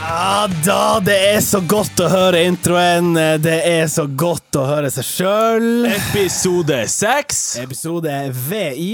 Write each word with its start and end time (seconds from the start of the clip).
Ja 0.00 0.48
da, 0.64 0.78
det 1.06 1.14
er 1.28 1.38
så 1.46 1.60
godt 1.70 2.02
å 2.02 2.08
høre 2.10 2.40
introen. 2.48 3.12
Det 3.14 3.54
er 3.70 3.86
så 3.92 4.08
godt 4.10 4.58
å 4.58 4.64
høre 4.66 4.90
seg 4.90 5.06
sjøl. 5.06 5.68
Episode 5.92 6.80
seks. 6.90 7.44
Episode 7.62 8.18
VI, 8.50 8.90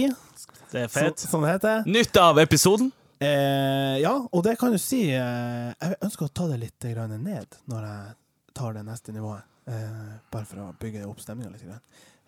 Det 0.68 0.84
er 0.84 0.92
fett. 0.92 1.24
som 1.24 1.40
det 1.48 1.54
heter. 1.54 1.88
Nytt 1.88 2.20
av 2.20 2.36
episoden. 2.44 2.92
Eh, 3.16 3.96
ja, 4.04 4.12
og 4.28 4.44
det 4.44 4.58
kan 4.60 4.76
du 4.76 4.80
si 4.82 5.06
eh, 5.14 5.72
Jeg 5.72 6.02
ønsker 6.04 6.28
å 6.28 6.34
ta 6.36 6.52
det 6.52 6.60
litt 6.66 6.90
grann 6.92 7.16
ned 7.22 7.62
når 7.70 7.84
jeg 7.94 8.16
tar 8.60 8.76
det 8.76 8.84
neste 8.92 9.16
nivået. 9.16 9.48
Eh, 9.72 10.16
bare 10.28 10.44
for 10.52 10.66
å 10.68 10.72
bygge 10.84 11.08
opp 11.08 11.24
stemninga 11.24 11.54
litt. 11.54 11.64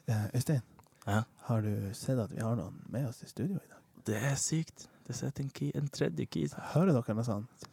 Eh, 0.09 0.31
Øystein, 0.37 0.65
Ja. 1.07 1.23
har 1.49 1.63
du 1.63 1.91
sett 1.95 2.19
at 2.19 2.31
vi 2.33 2.41
har 2.41 2.57
noen 2.57 2.79
med 2.89 3.09
oss 3.09 3.23
i 3.23 3.29
studio 3.29 3.57
i 3.61 3.69
dag? 3.71 3.81
Det 4.07 4.17
er 4.17 4.35
sykt. 4.41 4.87
Det 5.07 5.17
sitter 5.17 5.43
en, 5.45 5.51
key, 5.53 5.71
en 5.77 5.89
tredje 5.93 6.25
key. 6.27 6.49
Hører 6.73 6.93
dere 6.97 7.15
noe 7.19 7.25
sånt? 7.27 7.67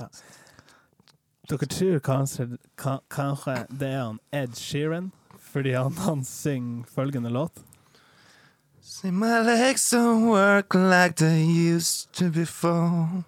Ja. 0.00 0.06
Dere 1.50 1.66
tror 1.68 1.98
kanskje, 2.04 2.46
ka- 2.80 3.02
kanskje 3.12 3.58
det 3.68 3.90
er 3.92 4.00
han 4.06 4.20
Ed 4.32 4.56
Sheeran, 4.56 5.10
fordi 5.52 5.74
han, 5.76 5.92
han 6.06 6.24
synger 6.24 6.84
følgende 6.94 7.30
låt. 7.32 7.60
See 8.80 9.10
my 9.12 9.40
legs 9.44 9.92
don't 9.92 10.24
work 10.30 10.74
like 10.74 11.16
they 11.16 11.44
used 11.44 12.08
to 12.12 12.30
before. 12.30 13.24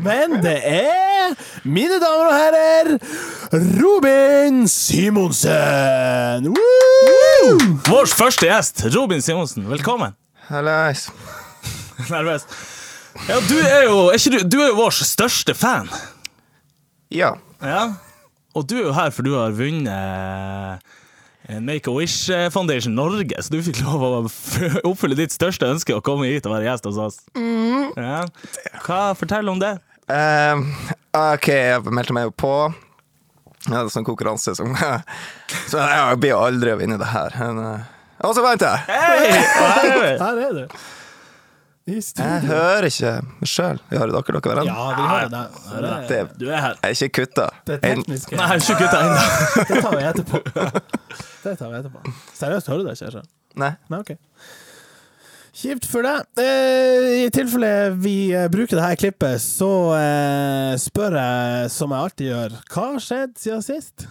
Men 0.00 0.38
det 0.40 0.56
er, 0.64 1.34
mine 1.68 1.98
damer 2.00 2.30
og 2.30 2.36
herrer, 2.36 2.90
Robin 3.80 4.62
Simonsen! 4.70 6.46
Woo! 6.54 7.56
Vår 7.88 8.08
første 8.08 8.48
gjest, 8.48 8.84
Robin 8.94 9.20
Simonsen. 9.24 9.66
Velkommen. 9.68 10.14
Hallais. 10.48 11.08
Nervøs. 12.08 12.46
Ja, 13.28 13.40
du 13.44 13.58
er 13.58 13.82
jo, 13.88 14.06
er 14.08 14.16
ikke 14.16 14.38
du, 14.38 14.46
du 14.54 14.62
er 14.62 14.70
jo 14.70 14.78
vår 14.78 14.96
største 15.04 15.54
fan. 15.58 15.90
Ja. 17.12 17.34
Ja. 17.60 17.82
Og 18.56 18.64
du 18.70 18.78
er 18.78 18.88
jo 18.88 18.96
her 18.96 19.12
for 19.12 19.26
du 19.26 19.34
har 19.36 19.52
vunnet 19.54 20.86
eh, 21.50 21.60
Make-A-Wish 21.60 22.30
Foundation 22.54 22.96
Norge, 22.96 23.36
så 23.36 23.52
du 23.52 23.60
fikk 23.66 23.82
lov 23.84 24.06
å 24.06 24.10
oppfylle 24.88 25.18
ditt 25.18 25.34
største 25.34 25.68
ønske 25.68 25.94
å 25.98 26.02
komme 26.06 26.30
hit 26.30 26.48
og 26.48 26.56
være 26.56 26.70
gjest 26.70 26.88
hos 26.88 27.04
oss. 27.04 27.20
Ja. 27.98 28.24
Hva 28.86 29.02
Fortell 29.18 29.50
om 29.52 29.60
det. 29.60 29.76
Ehm, 30.10 30.64
OK, 31.16 31.48
jeg 31.54 31.94
meldte 31.94 32.16
meg 32.16 32.28
jo 32.28 32.34
på. 32.44 32.52
Jeg 33.66 33.74
hadde 33.76 33.92
sånn 33.92 34.06
konkurranse 34.08 34.54
som 34.56 34.72
Så 35.70 35.80
jeg 35.82 36.20
blir 36.22 36.32
jo 36.32 36.38
aldri 36.40 36.72
å 36.74 36.78
vinne 36.80 36.96
det 37.00 37.10
her. 37.10 37.36
Men, 37.42 37.60
eh, 37.66 37.90
og 38.24 38.34
så 38.36 38.44
vant 38.44 38.62
jeg! 38.64 38.86
Hey, 38.88 39.36
Her 39.36 40.30
er 40.30 40.40
er 40.46 40.56
du. 40.56 40.80
Jeg 41.90 42.42
hører 42.46 42.86
ikke 42.86 43.12
sjøl. 43.48 43.80
Hører 43.90 44.12
dere 44.14 44.22
dere 44.22 44.40
hverandre? 44.44 44.64
Ja, 44.68 44.88
vi 44.94 45.06
hører 45.10 45.30
deg. 45.32 46.08
Det, 46.08 46.08
Det 46.10 46.38
Du 46.38 46.46
er 46.52 46.60
her. 46.62 46.76
Jeg 46.84 46.90
er 46.90 47.06
ikke 47.08 47.24
kutta. 47.24 47.46
det 47.66 47.78
er 47.78 47.80
tekniske. 47.86 48.36
Nei, 48.38 48.48
ikke 48.60 48.76
kutta 48.78 49.00
ennå. 49.00 49.22
Det 49.70 49.82
tar 49.82 49.96
vi 49.96 50.04
etterpå. 50.10 50.42
Det 51.42 51.54
tar 51.58 51.72
vi 51.72 51.80
etterpå. 51.80 52.12
Seriøst, 52.36 52.70
hører 52.70 52.84
du 52.84 52.90
det 52.90 52.96
ikke? 53.00 53.24
Nei. 53.64 53.72
Nei, 53.90 54.02
ok. 54.04 54.12
Kjipt 55.50 55.86
for 55.90 56.06
deg. 56.06 56.28
Eh, 56.38 57.24
I 57.26 57.30
tilfelle 57.34 57.70
vi 57.98 58.30
eh, 58.36 58.46
bruker 58.52 58.78
det 58.78 58.84
her 58.84 58.98
klippet, 59.00 59.42
så 59.42 59.70
eh, 59.96 60.74
spør 60.78 61.16
jeg, 61.18 61.72
som 61.74 61.90
jeg 61.94 62.06
alltid 62.06 62.30
gjør, 62.30 62.54
hva 62.70 62.84
har 62.92 63.02
skjedd 63.04 63.34
siden 63.40 63.64
sist? 63.66 64.06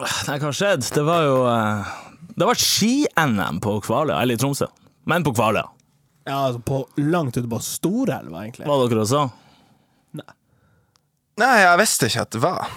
Nei, 0.00 0.38
hva 0.38 0.48
har 0.48 0.56
skjedd? 0.56 0.88
Det 0.96 1.04
var 1.06 1.26
jo 1.28 1.36
eh, 1.52 1.92
Det 2.32 2.48
var 2.48 2.58
ski-NM 2.58 3.60
på 3.62 3.76
Kvaløya, 3.84 4.22
eller 4.24 4.38
i 4.38 4.40
Tromsø. 4.40 4.70
Men 5.10 5.26
på 5.26 5.34
Kvaløya. 5.36 5.68
Ja, 6.24 6.38
altså 6.48 6.62
på 6.64 6.80
langt 7.02 7.36
ute 7.36 7.48
på 7.50 7.58
Storelva, 7.62 8.44
egentlig. 8.46 8.66
Var 8.70 8.84
dere 8.88 9.04
også? 9.04 9.26
Nei, 11.40 11.52
jeg 11.64 11.78
visste 11.80 12.08
ikke 12.08 12.24
at 12.26 12.34
det 12.34 12.42
var. 12.42 12.72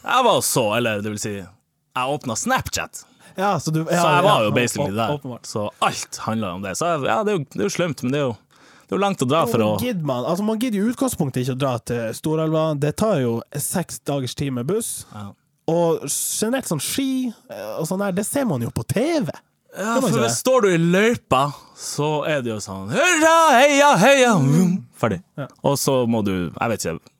Jeg 0.00 0.24
var 0.26 0.40
så, 0.44 0.64
eller 0.78 1.02
det 1.04 1.12
vil 1.12 1.20
si 1.22 1.32
Jeg 1.38 2.14
åpna 2.14 2.34
Snapchat, 2.38 3.02
Ja, 3.36 3.54
så, 3.60 3.72
du, 3.74 3.82
ja, 3.84 3.96
så 4.00 4.12
jeg 4.14 4.24
var 4.26 4.44
jo 4.46 4.52
basically 4.54 4.94
der. 4.96 5.16
Åpenbart. 5.16 5.46
Så 5.46 5.66
alt 5.78 6.20
handla 6.26 6.54
om 6.58 6.62
det. 6.64 6.76
Så 6.78 6.88
jeg, 6.90 7.02
ja, 7.10 7.18
det 7.26 7.34
er, 7.34 7.40
jo, 7.40 7.44
det 7.52 7.60
er 7.60 7.68
jo 7.68 7.74
slemt, 7.74 8.02
men 8.06 8.14
det 8.14 8.22
er 8.22 8.24
jo, 8.28 8.32
det 8.80 8.94
er 8.94 8.96
jo 8.96 9.02
langt 9.04 9.24
å 9.24 9.28
dra 9.30 9.42
for 9.50 9.64
å 9.64 9.68
Gidder 9.82 10.06
man, 10.06 10.24
altså 10.26 10.46
man 10.46 10.58
gidder 10.62 10.80
i 10.80 10.92
utgangspunktet 10.92 11.44
ikke 11.44 11.58
å 11.58 11.60
dra 11.60 11.74
til 11.90 12.16
Storelva. 12.16 12.64
Det 12.80 12.94
tar 13.02 13.20
jo 13.22 13.36
seks 13.54 14.02
dagers 14.08 14.34
tid 14.38 14.56
med 14.56 14.68
buss. 14.70 15.04
Ja. 15.14 15.28
Og 15.70 16.02
generelt 16.08 16.66
sånn 16.66 16.82
ski 16.82 17.30
eh, 17.30 17.70
og 17.76 17.86
sånn 17.86 18.02
der, 18.02 18.16
det 18.16 18.26
ser 18.26 18.48
man 18.50 18.64
jo 18.64 18.72
på 18.74 18.84
TV. 18.90 19.30
Ja, 19.76 20.00
for 20.02 20.10
hvis 20.18 20.40
står 20.40 20.64
du 20.64 20.72
i 20.72 20.78
løypa, 20.82 21.44
så 21.78 22.24
er 22.26 22.40
det 22.42 22.50
jo 22.50 22.56
sånn 22.58 22.90
Hurra, 22.90 23.34
heia, 23.54 23.92
heia 24.00 24.32
vroom, 24.42 24.80
Ferdig. 24.98 25.20
Ja. 25.38 25.46
Og 25.62 25.76
så 25.78 26.00
må 26.10 26.24
du, 26.26 26.32
jeg 26.50 26.72
vet 26.72 26.86
ikke, 26.86 27.12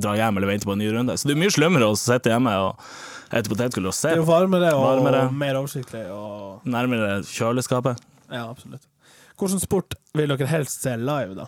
dra 0.00 0.14
hjem 0.16 0.38
eller 0.40 0.48
vente 0.54 0.68
på 0.68 0.72
en 0.72 0.80
ny 0.80 0.88
runde. 0.94 1.16
Så 1.20 1.28
det 1.28 1.36
er 1.36 1.42
mye 1.42 1.52
slemmere 1.52 1.90
å 1.90 1.98
sitte 1.98 2.32
hjemme 2.32 2.54
og 2.64 2.80
ete 3.30 3.50
potetgull 3.52 3.86
og 3.90 3.94
se 3.94 4.10
Det 4.10 4.18
er 4.18 4.22
jo 4.22 4.28
varmere 4.28 4.72
og 4.74 4.84
Varmere. 4.84 5.22
mer 5.32 5.58
oversiktlig. 5.60 6.04
Og, 6.10 6.60
nærmere 6.66 7.20
kjøleskapet. 7.26 8.00
ja, 8.30 8.44
absolutt. 8.50 8.86
Hvilken 9.40 9.60
sport 9.62 9.94
vil 10.14 10.28
dere 10.34 10.46
helst 10.50 10.82
se 10.84 10.96
live, 11.00 11.34
da? 11.38 11.46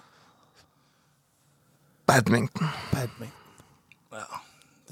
Badminton. 2.08 2.68
Badminton. 2.92 3.38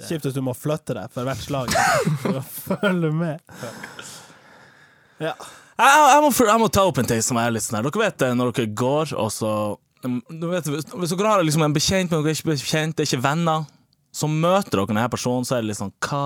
Kjipt 0.01 0.25
hvis 0.25 0.33
du 0.37 0.41
må 0.41 0.55
flytte 0.57 0.95
deg 0.97 1.11
for 1.13 1.29
hvert 1.29 1.43
slag 1.45 1.73
for 2.23 2.39
å 2.41 2.43
følge 2.45 3.11
med. 3.13 3.43
Ja. 5.21 5.35
Jeg, 5.81 5.91
jeg, 5.97 6.23
må, 6.25 6.31
jeg 6.49 6.61
må 6.63 6.69
ta 6.73 6.85
opp 6.89 7.01
en 7.03 7.09
ting 7.09 7.21
som 7.25 7.37
er 7.41 7.53
litt 7.53 7.65
sånn 7.67 7.79
her. 7.81 7.89
Dere 7.89 8.03
vet 8.07 8.17
det 8.23 8.31
når 8.39 8.53
dere 8.57 8.71
går, 8.81 9.13
og 9.21 9.29
så 9.35 9.51
vet, 10.01 10.71
hvis, 10.73 10.89
hvis 10.93 11.13
dere 11.13 11.35
har 11.35 11.45
liksom 11.45 11.67
en 11.67 11.77
bekjent, 11.77 12.09
men 12.13 12.23
dere 12.25 12.33
er 12.33 12.39
ikke 12.39 12.53
bekjent, 12.55 12.97
det 12.97 13.05
er 13.05 13.11
ikke 13.11 13.25
venner, 13.27 13.67
så 14.13 14.29
møter 14.33 14.79
dere 14.79 14.89
denne 14.95 15.05
personen, 15.13 15.45
så 15.49 15.59
er 15.59 15.65
det 15.65 15.71
litt 15.73 15.81
sånn 15.83 15.93
Hva 16.05 16.23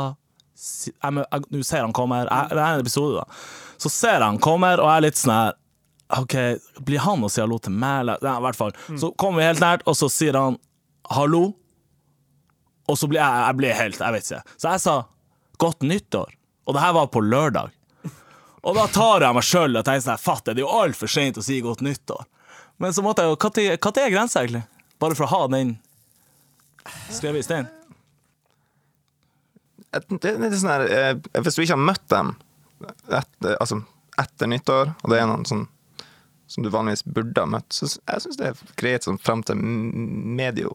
jeg, 0.54 1.12
jeg, 1.19 1.44
Nå 1.50 1.62
ser 1.66 1.84
han 1.84 1.94
kommer. 1.97 2.28
Jeg, 2.31 2.54
det 2.54 2.62
er 2.62 2.78
en 2.78 2.84
episode, 2.84 3.22
da. 3.22 3.42
Så 3.82 3.91
ser 3.92 4.25
han 4.25 4.38
kommer, 4.42 4.81
og 4.81 4.88
jeg 4.91 5.00
er 5.03 5.06
litt 5.09 5.20
sånn 5.20 5.34
her 5.34 5.60
OK, 6.15 6.34
blir 6.84 7.00
han 7.03 7.25
å 7.25 7.31
si 7.32 7.41
hallo 7.41 7.56
til 7.65 7.72
meg? 7.75 8.04
Eller, 8.04 8.20
Nei, 8.22 8.34
i 8.38 8.44
hvert 8.44 8.59
fall. 8.59 8.75
Så 9.00 9.10
kommer 9.19 9.41
vi 9.41 9.48
helt 9.48 9.62
nært, 9.64 9.87
og 9.88 9.97
så 9.98 10.10
sier 10.12 10.37
han 10.38 10.59
hallo. 11.10 11.47
Og 12.84 12.98
så 13.00 13.09
blir 13.09 13.19
jeg, 13.22 13.44
jeg 13.48 13.56
blir 13.59 13.78
helt 13.78 14.03
Jeg 14.03 14.14
vet 14.14 14.28
ikke. 14.28 14.59
Så 14.60 14.75
jeg 14.75 14.82
sa 14.84 14.97
godt 15.64 15.87
nyttår. 15.87 16.34
Og 16.69 16.76
det 16.76 16.84
her 16.84 16.94
var 16.97 17.09
på 17.12 17.22
lørdag. 17.25 17.72
Og 18.64 18.76
da 18.76 18.84
tar 18.88 19.25
jeg 19.26 19.37
meg 19.37 19.44
sjøl 19.44 19.76
og 19.76 19.84
tenker 19.84 20.04
sånn 20.06 20.20
Fatt, 20.20 20.47
det 20.47 20.56
er 20.56 20.64
jo 20.64 20.70
altfor 20.72 21.10
seint 21.10 21.41
å 21.41 21.44
si 21.44 21.59
godt 21.64 21.82
nyttår. 21.84 22.22
Men 22.81 22.94
så 22.97 23.04
måtte 23.04 23.25
jeg 23.25 23.34
jo 23.34 23.41
Når 23.44 24.00
er 24.03 24.14
grensa, 24.14 24.43
egentlig? 24.43 24.64
Bare 25.00 25.16
for 25.19 25.26
å 25.26 25.32
ha 25.34 25.43
den 25.53 25.75
skrevet 27.12 27.43
i 27.43 27.47
stein. 27.47 27.69
Et- 29.94 30.09
Det 30.21 30.34
er 30.34 30.50
sånn 30.59 30.72
her 30.75 30.87
eh, 30.88 31.15
Hvis 31.41 31.56
du 31.56 31.62
ikke 31.62 31.77
har 31.77 31.84
møtt 31.93 32.06
dem 32.12 32.34
etter, 33.09 33.56
altså, 33.60 33.78
etter 34.21 34.47
nyttår, 34.50 34.94
og 35.03 35.10
det 35.10 35.21
er 35.21 35.27
noen 35.31 35.44
sånn 35.49 35.66
som 36.47 36.62
du 36.62 36.69
vanligvis 36.71 37.03
burde 37.09 37.41
ha 37.41 37.47
møtt, 37.49 37.72
så 37.72 37.87
jeg 37.88 38.21
syns 38.21 38.37
det 38.37 38.47
er 38.50 38.59
greit 38.77 39.06
sånn 39.06 39.16
frem 39.19 39.41
til 39.43 39.56
medio, 39.56 40.75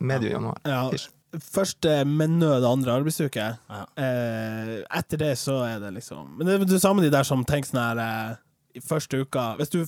medio 0.00 0.34
januar. 0.36 0.58
ja. 0.68 0.90
Først 1.36 1.84
med 2.06 2.30
nød 2.38 2.64
andre 2.64 2.94
arbeidsuke. 3.00 3.46
Ja. 3.68 3.80
Eh, 4.00 4.84
etter 4.96 5.18
det 5.20 5.32
så 5.36 5.56
er 5.66 5.80
det 5.82 5.90
liksom 5.98 6.36
Men 6.38 6.46
det 6.46 6.54
er 6.54 6.64
det 6.70 6.78
samme 6.80 7.02
de 7.02 7.10
der 7.12 7.24
som 7.28 7.42
tenker 7.44 7.68
sånn 7.74 7.82
her 7.82 7.98
eh, 8.00 8.36
I 8.78 8.80
første 8.80 9.18
uka 9.20 9.56
Hvis 9.58 9.68
du 9.74 9.82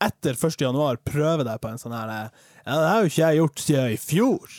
etter 0.00 0.32
1. 0.38 0.56
januar 0.62 0.96
prøver 1.04 1.44
deg 1.44 1.60
på 1.60 1.68
en 1.68 1.80
sånn 1.82 1.92
her 1.92 2.08
eh, 2.14 2.30
Ja, 2.64 2.78
det 2.78 2.88
har 2.88 3.02
jo 3.02 3.10
ikke 3.10 3.26
jeg 3.26 3.40
gjort 3.42 3.64
siden 3.66 3.92
i 3.92 3.98
fjor. 4.00 4.56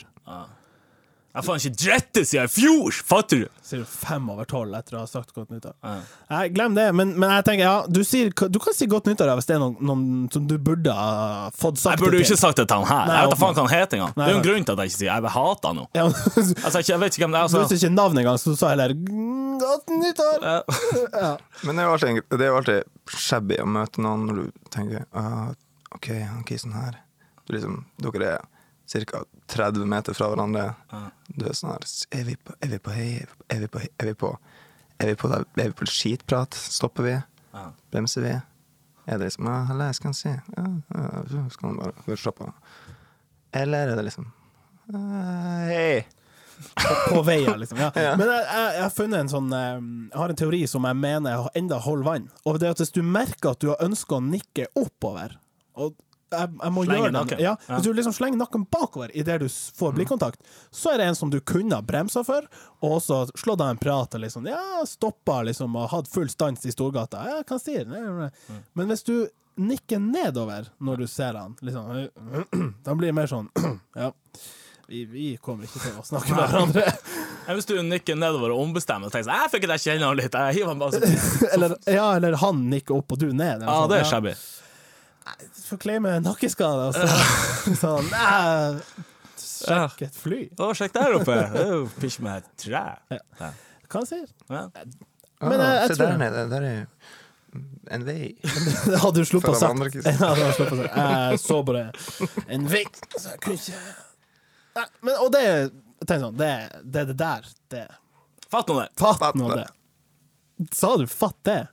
Jeg 1.36 1.42
har 1.42 1.44
faen 1.50 1.58
ikke 1.60 1.76
drette 1.82 2.22
siden 2.24 2.46
i 2.48 2.48
fjor! 2.48 2.94
Fatter 3.04 3.42
du? 3.42 3.48
Sier 3.60 3.82
du 3.82 3.88
fem 3.90 4.24
over 4.32 4.46
tolv 4.48 4.72
etter 4.78 4.94
å 4.96 5.02
ha 5.02 5.08
sagt 5.10 5.34
godt 5.36 5.50
nyttår. 5.52 5.74
Ja. 5.84 5.90
Nei, 6.30 6.38
glem 6.54 6.72
det, 6.78 6.86
men, 6.96 7.10
men 7.20 7.34
jeg 7.34 7.44
tenker, 7.44 7.64
ja, 7.66 7.74
du, 7.92 7.98
sier, 8.08 8.30
du 8.32 8.56
kan 8.64 8.72
si 8.72 8.88
godt 8.88 9.10
nyttår 9.10 9.34
hvis 9.36 9.50
det 9.50 9.58
er 9.58 9.60
noen, 9.60 9.74
noen 9.84 10.06
som 10.32 10.46
du 10.48 10.54
burde 10.56 10.94
ha 10.96 11.50
fått 11.52 11.76
sagt 11.82 11.98
Jeg 11.98 12.06
burde 12.06 12.22
jo 12.22 12.24
ikke 12.24 12.38
sagt 12.40 12.62
det 12.62 12.64
til 12.72 12.80
han 12.80 12.88
her. 12.88 13.04
Nei, 13.10 13.18
Jeg 13.20 13.28
vet 13.28 13.34
da 13.34 13.40
faen 13.42 13.58
hva 13.58 13.66
han 13.66 13.74
heter 13.74 14.00
engang. 14.00 14.16
Det 14.16 14.24
er 14.24 14.32
jo 14.32 14.38
en 14.40 14.46
grunn 14.48 14.64
til 14.70 14.72
at 14.78 14.82
jeg 14.86 14.94
ikke 14.94 15.00
sier 15.02 15.12
Jeg 15.12 15.34
hater 15.36 15.74
han. 15.74 15.82
Ja, 16.00 16.08
Altså, 16.70 16.84
jeg 16.88 17.02
vet 17.04 17.12
ikke 17.20 17.26
hvem 17.26 17.36
det 17.36 17.42
er. 17.42 17.52
Du 17.52 17.58
visste 17.58 17.62
Altså. 17.66 17.80
ikke 17.82 17.92
navnet 17.98 18.24
engang, 18.24 18.40
så 18.40 18.56
du 18.56 18.60
sa 18.62 18.72
heller 18.72 18.96
«Mm, 18.96 19.54
godt 19.60 19.94
nyttår. 20.00 20.48
Ja. 20.48 20.58
Ja. 21.26 21.30
Men 21.68 21.76
det 21.76 21.84
er 21.84 21.86
jo 21.90 21.92
alltid, 21.98 22.24
det 22.32 22.44
er 22.46 22.50
jo 22.54 22.58
alltid 22.62 23.12
shabby 23.28 23.60
å 23.60 23.68
møte 23.76 24.00
noen 24.08 24.24
når 24.30 24.40
du 24.40 24.68
tenker 24.72 25.04
uh, 25.12 25.52
OK, 25.96 26.08
han 26.16 26.44
kisen 26.48 26.72
her 26.76 27.02
du 27.46 27.54
liksom, 27.54 27.82
Dere 28.02 28.30
er 28.38 28.44
ca. 28.86 29.22
30 29.46 29.86
meter 29.86 30.14
fra 30.14 30.28
hverandre. 30.30 30.66
Du 31.28 31.46
er 31.46 31.56
sånn 31.56 31.72
her 31.74 31.86
Er 32.14 32.26
vi 32.28 32.36
på 32.36 32.54
Er 32.62 32.72
vi 32.74 32.78
på 32.82 32.94
hei? 32.94 33.08
Er 33.52 33.62
vi 33.64 33.70
på 33.70 33.82
hei? 33.82 33.88
Er 33.98 34.10
vi 34.10 34.14
på 34.14 34.32
Er 34.98 35.10
vi 35.12 35.16
på, 35.20 35.30
er 35.30 35.46
vi 35.66 35.72
på 35.76 35.88
skitprat? 35.90 36.54
Stopper 36.54 37.06
vi? 37.06 37.16
Bremser 37.92 38.24
vi? 38.24 38.34
Er 39.06 39.18
det 39.18 39.28
liksom 39.28 39.46
ah, 39.46 39.64
'Halla, 39.68 39.92
skal 39.92 40.08
han 40.08 40.14
si?' 40.14 40.28
Ja, 40.56 40.64
ja, 40.94 41.24
så 41.30 41.50
skal 41.50 41.68
han 41.68 41.76
bare 41.76 42.46
av. 42.46 42.52
Eller 43.52 43.88
er 43.88 43.96
det 43.96 44.04
liksom 44.08 44.32
ah, 44.94 45.66
Hei! 45.70 46.06
På, 46.74 47.14
på 47.14 47.22
veien, 47.22 47.58
liksom. 47.60 47.78
Ja. 47.94 48.16
Men 48.16 48.26
jeg, 48.26 48.44
jeg, 48.48 48.74
jeg 48.74 48.82
har 48.82 48.94
funnet 48.96 49.20
en 49.20 49.30
sånn 49.30 49.52
eh, 49.52 49.80
Jeg 50.10 50.18
har 50.18 50.32
en 50.32 50.40
teori 50.40 50.62
som 50.70 50.88
jeg 50.88 50.98
mener 50.98 51.48
enda 51.58 51.78
holder 51.84 52.08
vann. 52.08 52.28
Og 52.44 52.58
det 52.58 52.68
er 52.68 52.76
at 52.76 52.80
hvis 52.82 52.94
du 52.96 53.02
merker 53.04 53.52
at 53.52 53.60
du 53.62 53.70
har 53.70 53.84
ønska 53.84 54.18
å 54.18 54.24
nikke 54.24 54.70
oppover 54.74 55.36
og 55.76 55.94
jeg, 56.32 56.50
jeg 56.62 56.72
må 56.74 56.82
Slenge 56.86 57.02
gjøre 57.04 57.14
nakken. 57.14 57.40
Ja, 57.44 57.52
Ja. 57.68 57.76
Hvis 57.76 57.84
du 57.86 57.92
liksom 57.94 58.14
slenger 58.16 58.40
nakken 58.40 58.64
bakover 58.72 59.12
idet 59.16 59.38
du 59.44 59.46
får 59.48 59.94
blikkontakt, 59.94 60.40
så 60.74 60.92
er 60.94 60.98
det 61.02 61.06
en 61.12 61.18
som 61.18 61.30
du 61.30 61.38
kunne 61.40 61.78
ha 61.78 61.82
bremsa 61.86 62.24
for, 62.26 62.46
og 62.82 62.96
også 62.98 63.22
slått 63.38 63.62
av 63.62 63.70
en 63.74 63.80
prat 63.80 64.14
og 64.18 64.24
liksom 64.24 64.46
Ja, 64.50 64.82
stoppa 64.86 65.42
liksom 65.46 65.76
og 65.78 65.90
hatt 65.94 66.10
full 66.10 66.28
stans 66.32 66.66
i 66.66 66.74
Storgata. 66.74 67.22
Ja, 67.30 67.40
hva 67.46 67.58
sier 67.62 67.84
den? 67.86 68.30
Men 68.74 68.90
hvis 68.90 69.04
du 69.06 69.28
nikker 69.56 70.02
nedover 70.02 70.66
når 70.84 71.04
du 71.04 71.06
ser 71.08 71.34
han, 71.38 71.54
liksom 71.64 72.10
Da 72.84 72.94
blir 72.94 73.08
det 73.08 73.16
mer 73.16 73.30
sånn 73.30 73.46
Ja, 73.96 74.10
vi, 74.86 75.04
vi 75.10 75.30
kommer 75.42 75.64
ikke 75.66 75.80
til 75.82 75.96
å 75.98 76.04
snakke 76.06 76.34
med 76.36 76.44
hverandre. 76.46 76.82
Hvis 77.56 77.66
du 77.66 77.72
nikker 77.82 78.14
nedover 78.18 78.52
og 78.54 78.60
ombestemmer 78.66 79.08
og 79.08 79.14
tenker 79.14 79.30
sånn 79.30 79.40
Jeg 79.40 79.50
fikk 79.54 79.64
ikke 79.66 79.78
kjenne 79.82 80.10
han 80.10 80.18
litt, 80.20 80.36
jeg 80.36 80.58
hiver 80.60 80.70
han 80.74 80.82
bare 80.84 81.00
sånn. 81.00 81.48
Eller, 81.56 81.74
ja, 81.90 82.04
eller 82.18 82.36
han 82.42 82.60
nikker 82.70 82.94
opp 83.00 83.16
og 83.16 83.18
du 83.24 83.30
ned. 83.32 83.64
Ja, 83.66 83.80
sånn. 83.80 83.90
det 83.94 83.98
er 84.02 84.08
shabby. 84.12 84.34
Får 84.36 84.65
claime 85.82 86.18
nakkeskade, 86.24 86.88
og 86.88 86.94
så 86.94 87.74
sånn 87.82 88.10
Sjekk 89.36 90.02
et 90.06 90.16
fly. 90.16 90.40
Å, 90.60 90.70
sjekk 90.76 90.92
der 90.94 91.14
oppe. 91.16 91.36
Det 91.54 91.66
pisk 92.00 92.20
med 92.24 92.42
et 92.42 92.48
tre. 92.66 92.82
Ja. 93.10 93.48
Hva 93.88 94.00
han 94.02 94.06
sier? 94.08 94.26
Ja. 94.52 94.66
Men 95.40 95.60
jeg- 95.60 95.78
jeg 95.80 95.88
Se 95.88 95.94
tror- 95.96 96.06
der 96.10 96.18
nede, 96.18 96.42
der 96.50 96.62
er 96.62 96.86
en 97.96 98.04
vei. 98.04 98.34
Hadde 99.02 99.14
du 99.14 99.24
sluppet 99.30 99.54
å 99.54 99.60
sagt 99.60 99.92
det. 100.04 100.12
Jeg 100.12 101.38
så 101.40 101.58
bare 101.64 101.86
en 102.48 102.66
vei, 102.68 102.84
så 103.16 103.30
jeg 103.32 103.40
kunne 103.40 103.56
ikke 103.56 103.80
Nei, 104.76 104.84
men, 105.00 105.14
Og 105.24 105.30
det 105.32 105.44
Tenk 106.06 106.20
sånn, 106.20 106.36
det, 106.36 106.50
det 106.84 107.00
er 107.00 107.06
det 107.08 107.16
der. 107.16 107.46
Det. 107.72 107.84
Fatt 108.52 108.68
nå 108.68 108.74
det. 108.82 108.90
Fatt 109.00 109.18
Fatt 109.22 109.34
nå 109.40 109.48
det. 109.54 109.64
det. 109.64 110.66
Sa 110.76 110.96
du 111.00 111.06
'fatt 111.06 111.38
det'? 111.48 111.68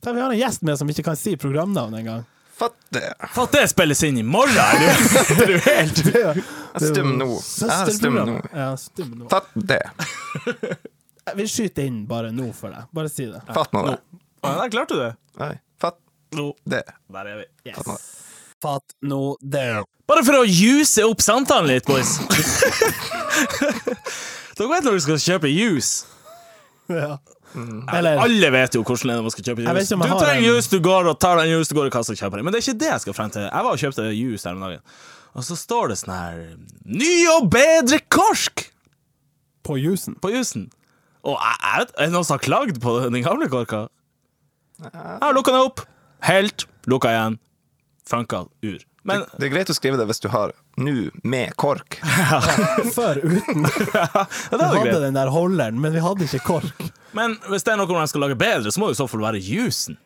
Tenk, 0.00 0.14
Vi 0.14 0.20
har 0.22 0.30
en 0.30 0.38
gjest 0.38 0.62
med 0.62 0.78
som 0.78 0.88
ikke 0.88 1.02
kan 1.04 1.16
si 1.18 1.34
programnavn 1.36 1.94
engang. 1.98 2.22
Fatt 2.62 2.76
det! 2.94 3.08
Fatt 3.34 3.50
det 3.56 3.64
spilles 3.72 3.98
inn 4.06 4.18
i 4.20 4.22
morgen! 4.22 4.54
Er 4.54 4.78
du, 4.78 4.86
er 5.32 5.36
du 5.48 5.56
helt 5.64 5.98
Jeg 6.06 6.44
er 6.78 6.84
stum 6.92 7.08
nå. 7.18 7.26
Jeg 7.58 7.74
er 7.74 7.90
stum 7.90 8.14
nå. 8.20 8.24
Nå. 9.24 9.26
Fatt 9.32 9.50
det! 9.58 9.80
Jeg 11.26 11.34
vil 11.40 11.48
skyte 11.50 11.82
inn 11.90 12.04
bare 12.06 12.30
nå 12.34 12.52
for 12.54 12.70
deg. 12.74 12.86
Bare 12.94 13.10
si 13.10 13.26
det. 13.30 13.40
Fatt 13.50 13.72
nå 13.74 13.82
det. 13.88 13.96
Ja, 14.42 14.52
der 14.60 14.70
klarte 14.74 14.94
du 14.94 15.00
det. 15.02 15.10
Nei, 15.38 15.52
fatt 15.82 15.98
Nå. 16.38 16.46
det. 16.66 16.82
Der 17.14 17.24
er 17.32 17.36
vi. 17.42 17.46
Yes. 17.70 17.78
Fatt 18.62 18.94
nå 19.06 19.20
det. 19.42 19.82
Bare 20.10 20.22
for 20.26 20.34
å 20.42 20.44
juse 20.46 21.02
opp 21.06 21.20
samtalen 21.22 21.68
litt, 21.70 21.86
boys. 21.86 22.16
Dere 24.58 24.68
vet 24.70 24.84
når 24.86 24.94
du 24.98 25.02
skal 25.06 25.18
kjøpe 25.22 25.48
juice. 25.50 26.04
Ja. 26.90 27.16
Eller 27.54 28.18
Alle 28.22 28.50
vet 28.54 28.74
jo 28.74 28.82
hvordan 28.82 29.08
det 29.08 29.12
er 29.12 29.18
når 29.20 29.22
man 29.26 29.30
skal 29.34 29.44
kjøpe 29.44 29.62
juice. 29.66 29.88
Du 29.92 29.96
trenger 30.02 30.36
en- 30.36 30.44
juice, 30.44 30.68
du 30.72 30.78
går 30.80 31.08
og 31.10 31.18
tar 31.20 31.36
den 31.36 31.48
juice, 31.52 31.68
du 31.68 31.74
går 31.78 31.86
i 31.86 31.90
kassa 31.94 32.12
og 32.12 32.18
kjøper 32.18 32.36
den. 32.40 32.44
Men 32.44 32.52
det 32.54 32.60
er 32.62 32.66
ikke 32.72 32.78
det 32.80 32.90
jeg 32.92 33.00
skal 33.04 33.12
frem 33.18 33.30
til. 33.30 33.42
Jeg 33.42 33.64
var 33.66 33.70
og 33.72 33.78
kjøpte 33.82 34.06
juice 34.16 34.44
her 34.48 34.54
om 34.56 34.60
dagen, 34.64 34.80
og 35.34 35.42
så 35.44 35.56
står 35.56 35.88
det 35.92 35.98
sånn 36.00 36.14
her 36.14 36.56
Ny 36.84 37.12
og 37.36 37.50
bedre 37.50 38.00
korsk! 38.08 38.68
på 39.62 39.76
jusen. 39.78 40.16
på 40.20 40.30
jusen. 40.34 40.70
Og 41.24 41.36
er 41.38 41.84
det 41.86 42.08
noen 42.10 42.24
som 42.26 42.34
har 42.34 42.42
klagd 42.42 42.80
på 42.82 42.96
den 43.12 43.22
gamle 43.22 43.46
korka? 43.48 43.84
Jeg 44.82 44.90
har 45.22 45.32
lukka 45.36 45.52
den 45.54 45.60
opp, 45.68 45.84
helt, 46.26 46.64
lukka 46.90 47.12
igjen. 47.12 47.36
Funka 48.10 48.46
ur. 48.66 48.80
Men 49.08 49.24
Det 49.34 49.48
er 49.48 49.52
greit 49.54 49.70
å 49.72 49.74
skrive 49.74 49.98
det 49.98 50.06
hvis 50.06 50.22
du 50.22 50.28
har 50.30 50.52
nu 50.78 51.10
med 51.26 51.56
kork. 51.58 51.98
Før 52.96 53.18
uten. 53.18 53.66
ja, 53.96 54.06
det 54.22 54.58
Vi 54.58 54.62
hadde 54.62 54.84
greit. 54.84 55.00
den 55.08 55.18
der 55.18 55.32
holderen, 55.34 55.80
men 55.82 55.94
vi 55.96 56.02
hadde 56.04 56.28
ikke 56.28 56.44
kork. 56.46 56.84
Men 57.16 57.34
hvis 57.50 57.66
det 57.66 57.74
er 57.74 57.80
noe 57.82 57.90
man 57.90 58.08
skal 58.10 58.24
lage 58.28 58.38
bedre, 58.38 58.70
så 58.72 58.80
må 58.80 58.88
det 58.90 58.96
i 58.96 59.02
så 59.02 59.08
fall 59.10 59.24
være 59.24 59.42
jusen. 59.42 59.98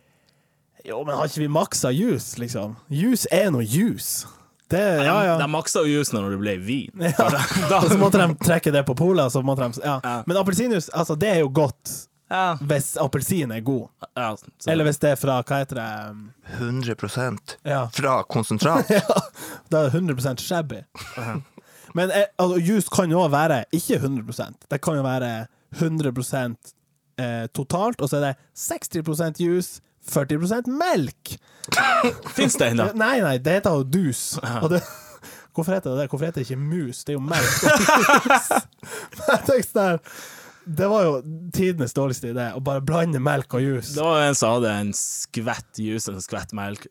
Jo, 0.87 1.03
men 1.05 1.19
har 1.19 1.29
ikke 1.29 1.43
vi 1.45 1.51
maksa 1.51 1.91
juice, 1.93 2.39
liksom? 2.41 2.77
Juice 2.95 3.29
er 3.35 3.51
noe 3.51 3.67
juice. 3.67 4.27
Det, 4.71 4.81
ja, 5.07 5.17
ja. 5.27 5.37
De 5.39 5.47
maksa 5.51 5.83
jo 5.87 5.99
jusen 6.01 6.19
når 6.19 6.33
det 6.35 6.39
ble 6.43 6.57
vin. 6.63 7.07
Ja. 7.11 7.29
Da, 7.71 7.81
så 7.87 7.99
måtte 8.01 8.19
de 8.23 8.35
trekke 8.43 8.73
det 8.75 8.83
på 8.87 8.97
polet. 8.99 9.33
de, 9.35 9.71
ja. 9.85 9.99
Ja. 10.03 10.17
Men 10.27 10.41
appelsinjuice, 10.41 10.91
altså, 10.95 11.15
det 11.19 11.31
er 11.37 11.43
jo 11.45 11.51
godt 11.55 11.93
ja, 12.31 12.57
hvis 12.61 12.97
appelsin 13.01 13.53
er 13.55 13.61
god. 13.61 13.89
ja, 14.17 14.37
så- 14.37 14.71
Eller 14.71 14.85
hvis 14.85 14.99
det 14.99 15.11
er 15.11 15.17
fra 15.17 15.43
Hva 15.43 15.59
heter 15.63 15.75
det? 15.81 16.11
um, 16.11 16.33
100 16.59 17.59
Ja. 17.65 17.87
fra 17.93 18.23
konsentrat. 18.25 18.91
ja. 18.91 19.01
Da 19.71 19.79
er 19.85 19.91
det 19.91 19.95
100 19.95 20.37
shabby. 20.43 20.83
Men 21.95 22.11
eh, 22.11 22.25
altså, 22.39 22.59
juice 22.61 22.89
kan 22.93 23.11
jo 23.11 23.23
være 23.29 23.65
ikke 23.73 23.99
100% 24.03 24.67
Det 24.71 24.81
kan 24.83 24.97
jo 24.97 25.03
være 25.03 25.47
100 25.79 26.57
eh, 27.19 27.47
totalt, 27.55 28.01
og 28.03 28.09
så 28.11 28.17
er 28.17 28.21
det 28.21 28.37
60 28.55 29.41
juice, 29.41 29.81
40 30.09 30.67
melk. 30.69 31.37
Fins 32.37 32.55
det 32.55 32.73
ennå? 32.73 32.91
Nei, 32.95 33.21
nei, 33.21 33.39
det 33.39 33.53
heter 33.61 33.71
jo 33.71 33.83
dus. 33.83 34.39
Og 34.63 34.71
det, 34.71 34.83
hvorfor 35.55 35.73
heter 35.75 35.91
det 35.95 35.99
det? 36.03 36.09
Hvorfor 36.11 36.25
heter 36.27 36.43
det 36.43 36.51
ikke 36.51 36.61
mus? 36.61 37.05
Det 37.05 37.15
er 37.15 37.19
jo 37.19 37.21
melk 37.21 37.63
jeg 39.27 39.41
tenkte 39.47 39.71
sånn 39.73 40.01
Det 40.67 40.87
var 40.91 41.05
jo 41.07 41.19
tidenes 41.55 41.95
dårligste 41.95 42.33
idé, 42.33 42.49
å 42.59 42.61
bare 42.65 42.83
blande 42.83 43.21
melk 43.23 43.55
og 43.55 43.63
juice. 43.63 43.93
Det 43.95 44.03
var 44.03 44.25
en 44.27 44.35
som 44.35 44.57
hadde 44.57 44.73
en 44.81 44.89
skvett 44.99 45.79
juice 45.79 46.11
og 46.11 46.19
en 46.19 46.25
skvett 46.25 46.55
melk. 46.59 46.89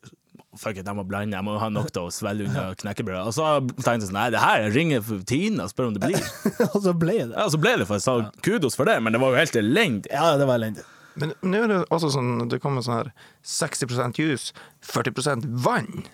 Fuck 0.55 0.79
it, 0.79 0.87
jeg 0.87 0.95
må 0.95 1.03
blande, 1.03 1.35
jeg 1.35 1.43
må 1.43 1.57
ha 1.59 1.67
nok 1.67 1.89
til 1.91 2.07
å 2.07 2.13
svelge 2.15 2.47
unna 2.47 2.69
knekkebrød. 2.79 3.27
Og 3.27 3.35
så 3.35 3.49
tenkte 3.73 3.97
jeg 3.97 4.05
sånn, 4.07 4.15
nei, 4.15 4.29
det 4.31 4.39
her 4.39 4.69
ringer 4.71 5.03
Tine 5.27 5.65
og 5.65 5.73
spør 5.73 5.89
om 5.89 5.97
det 5.97 6.07
blir. 6.07 6.29
Og 6.71 6.77
så 6.85 6.93
ble 6.95 7.17
det. 7.25 7.33
Ja, 7.35 7.49
så 7.51 7.59
ble 7.59 7.73
det, 7.81 7.89
for 7.89 7.99
jeg 7.99 8.05
sa 8.07 8.15
kudos 8.47 8.79
for 8.79 8.87
det, 8.87 8.95
men 9.03 9.11
det 9.11 9.19
var 9.19 9.35
jo 9.35 9.41
helt 9.41 9.59
elendig. 9.59 10.13
Ja, 10.13 10.37
det 10.39 10.47
var 10.47 10.61
elendig. 10.61 10.87
Men 11.19 11.35
nå 11.43 11.65
er 11.65 11.71
det 11.71 11.81
også 11.95 12.13
sånn 12.15 12.47
det 12.51 12.61
kommer 12.63 12.83
sånn 12.83 13.01
her 13.01 13.11
60% 13.47 14.19
juice, 14.19 14.55
40% 14.87 15.43
vann. 15.67 16.07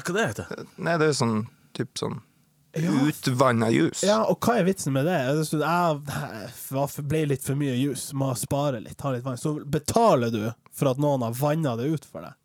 Hva 0.00 0.16
det 0.16 0.26
heter 0.30 0.66
Nei, 0.80 0.96
det 1.00 1.10
er 1.10 1.16
sånn 1.16 1.42
typ 1.76 1.92
sånn 2.00 2.20
utvanna 2.74 3.70
juice. 3.70 4.06
Ja, 4.06 4.20
og 4.30 4.38
hva 4.44 4.58
er 4.60 4.66
vitsen 4.68 4.94
med 4.94 5.08
det? 5.08 5.16
Jeg 5.18 5.46
synes, 5.50 5.64
Jeg 6.70 7.06
ble 7.10 7.22
litt 7.32 7.46
for 7.46 7.58
mye 7.58 7.74
juice, 7.74 8.14
må 8.16 8.30
spare 8.38 8.80
litt, 8.82 9.00
ha 9.00 9.14
litt 9.14 9.24
vann. 9.26 9.38
Så 9.40 9.56
betaler 9.64 10.30
du 10.30 10.42
for 10.72 10.92
at 10.92 11.00
noen 11.02 11.24
har 11.26 11.34
vanna 11.38 11.76
det 11.80 11.88
ut 11.90 12.06
for 12.06 12.26
deg. 12.26 12.36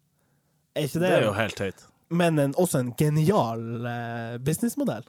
Er 0.76 0.88
ikke 0.90 1.02
det, 1.04 1.10
Det 1.10 1.20
er 1.20 1.28
jo 1.28 1.36
helt 1.38 1.62
høyt. 1.62 1.86
Men 2.10 2.40
en, 2.40 2.56
også 2.62 2.82
en 2.82 2.94
genial 2.98 3.86
eh, 3.90 4.38
businessmodell. 4.44 5.06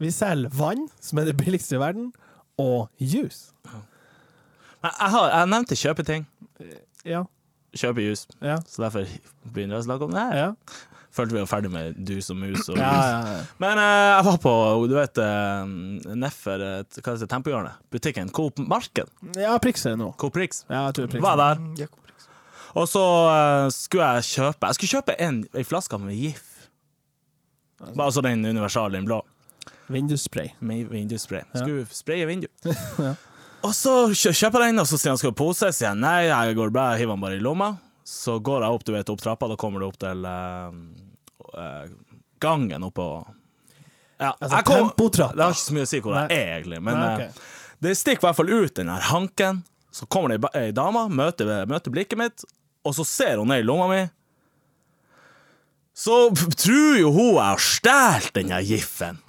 Vi 0.00 0.10
selger 0.12 0.52
vann, 0.52 0.86
som 1.00 1.18
er 1.20 1.30
det 1.30 1.36
billigste 1.40 1.76
i 1.78 1.80
verden, 1.80 2.12
og 2.60 2.88
juice. 3.00 3.52
Ja. 3.64 3.80
jeg, 4.90 5.10
har, 5.16 5.30
jeg 5.32 5.50
nevnte 5.52 5.80
kjøpeting. 5.80 6.26
Ja. 7.08 7.24
Kjøpe 7.76 8.04
jus. 8.04 8.26
Ja. 8.40 8.58
Så 8.68 8.84
derfor 8.84 9.08
begynner 9.52 9.76
vi 9.76 9.82
å 9.82 9.86
snakke 9.88 10.06
om 10.06 10.14
det 10.14 10.22
her. 10.22 10.36
Ja. 10.36 10.52
Følte 11.16 11.32
vi 11.32 11.40
var 11.40 11.48
ferdig 11.48 11.70
med 11.72 11.96
dus 12.08 12.28
og 12.32 12.36
mus. 12.36 12.66
Og 12.68 12.76
Ja, 12.76 12.90
ja, 12.92 13.20
ja. 13.38 13.44
Men 13.62 13.78
uh, 13.80 13.84
jeg 14.12 14.24
var 14.26 14.40
på 14.42 14.54
du 14.90 14.94
vet, 14.98 15.20
uh, 15.22 16.16
Neffer 16.16 16.60
uh, 16.60 16.74
hva 16.82 17.14
heter 17.14 17.22
det, 17.24 17.28
Tempohjørnet. 17.32 17.78
Butikken 17.92 18.28
Coop 18.36 18.60
Marken. 18.60 19.08
ja 19.40 19.54
Prix 19.62 19.86
er 19.86 19.94
det 19.96 20.02
nå. 20.02 20.10
Coop 20.20 20.34
Prix. 20.36 20.64
Ja, 20.68 20.86
jeg 20.90 20.98
tror 20.98 21.08
Prix. 21.14 21.22
Var 21.24 21.40
der. 21.40 21.62
Ja, 21.80 21.88
Coop 21.88 22.02
Prix. 22.10 22.28
Og 22.76 22.90
så 22.92 23.04
uh, 23.32 23.68
skulle 23.72 24.10
jeg 24.18 24.28
kjøpe 24.34 24.68
Jeg 24.68 24.78
skulle 24.78 24.92
kjøpe 24.98 25.16
en, 25.24 25.40
en 25.56 25.64
flaske 25.70 26.02
med 26.04 26.20
GIF. 26.20 26.44
Altså 27.96 28.20
den 28.24 28.44
universale, 28.44 28.96
den 28.98 29.08
blå. 29.08 29.22
Vindusspray. 29.92 30.52
Med 30.60 30.84
vindusspray. 30.92 31.46
Skulle 31.54 31.86
spraye 31.90 32.28
vindu. 32.28 32.48
Ja. 32.98 33.14
Og 33.64 33.72
så 33.74 33.94
kjøper 34.12 34.62
jeg 34.66 34.74
den, 34.74 34.82
og 34.82 34.88
så 34.88 34.98
sier 35.00 35.14
han 35.14 35.20
skal 35.20 35.34
pose. 35.36 35.70
Sier 35.74 35.90
jeg 35.90 36.00
nei, 36.00 36.28
jeg 36.28 36.58
går 36.58 36.72
bra, 36.74 36.90
jeg 36.94 37.04
hiver 37.04 37.16
den 37.16 37.24
bare 37.24 37.38
i 37.38 37.42
lomma. 37.42 37.72
Så 38.06 38.38
går 38.44 38.62
jeg 38.62 38.76
opp 38.76 38.84
du 38.86 38.92
vet, 38.94 39.08
opp 39.10 39.22
trappa, 39.22 39.48
da 39.50 39.56
kommer 39.58 39.82
du 39.82 39.88
opp 39.88 39.96
til 39.98 40.26
uh, 40.28 40.70
uh, 41.56 41.86
gangen 42.42 42.84
oppå 42.86 43.06
ja, 44.20 44.30
Altså 44.30 44.60
kom-. 44.62 44.92
Det 44.96 45.42
har 45.42 45.56
ikke 45.56 45.64
så 45.64 45.74
mye 45.74 45.86
å 45.86 45.90
si 45.90 46.02
hvor 46.04 46.14
jeg 46.20 46.30
er, 46.36 46.52
egentlig. 46.58 46.82
Men 46.86 47.00
Nei, 47.00 47.14
okay. 47.16 47.32
uh, 47.32 47.72
det 47.82 47.96
stikker 47.98 48.22
i 48.22 48.28
hvert 48.28 48.38
fall 48.38 48.52
ut 48.52 48.78
den 48.78 48.92
her 48.92 49.08
hanken. 49.10 49.64
Så 49.96 50.06
kommer 50.12 50.32
det 50.32 50.52
ei 50.56 50.70
dame, 50.76 51.06
møter, 51.08 51.50
møter 51.68 51.92
blikket 51.92 52.20
mitt, 52.20 52.46
og 52.86 52.94
så 52.96 53.04
ser 53.08 53.40
hun 53.40 53.50
ned 53.50 53.64
i 53.64 53.66
lomma 53.66 53.88
mi. 53.90 54.02
Så 55.96 56.28
tror 56.36 56.98
jo 57.00 57.12
hun 57.14 57.30
jeg 57.32 57.40
har 57.40 57.62
stjålet 57.64 58.34
den 58.36 58.52
her 58.52 58.64
giffen. 58.64 59.22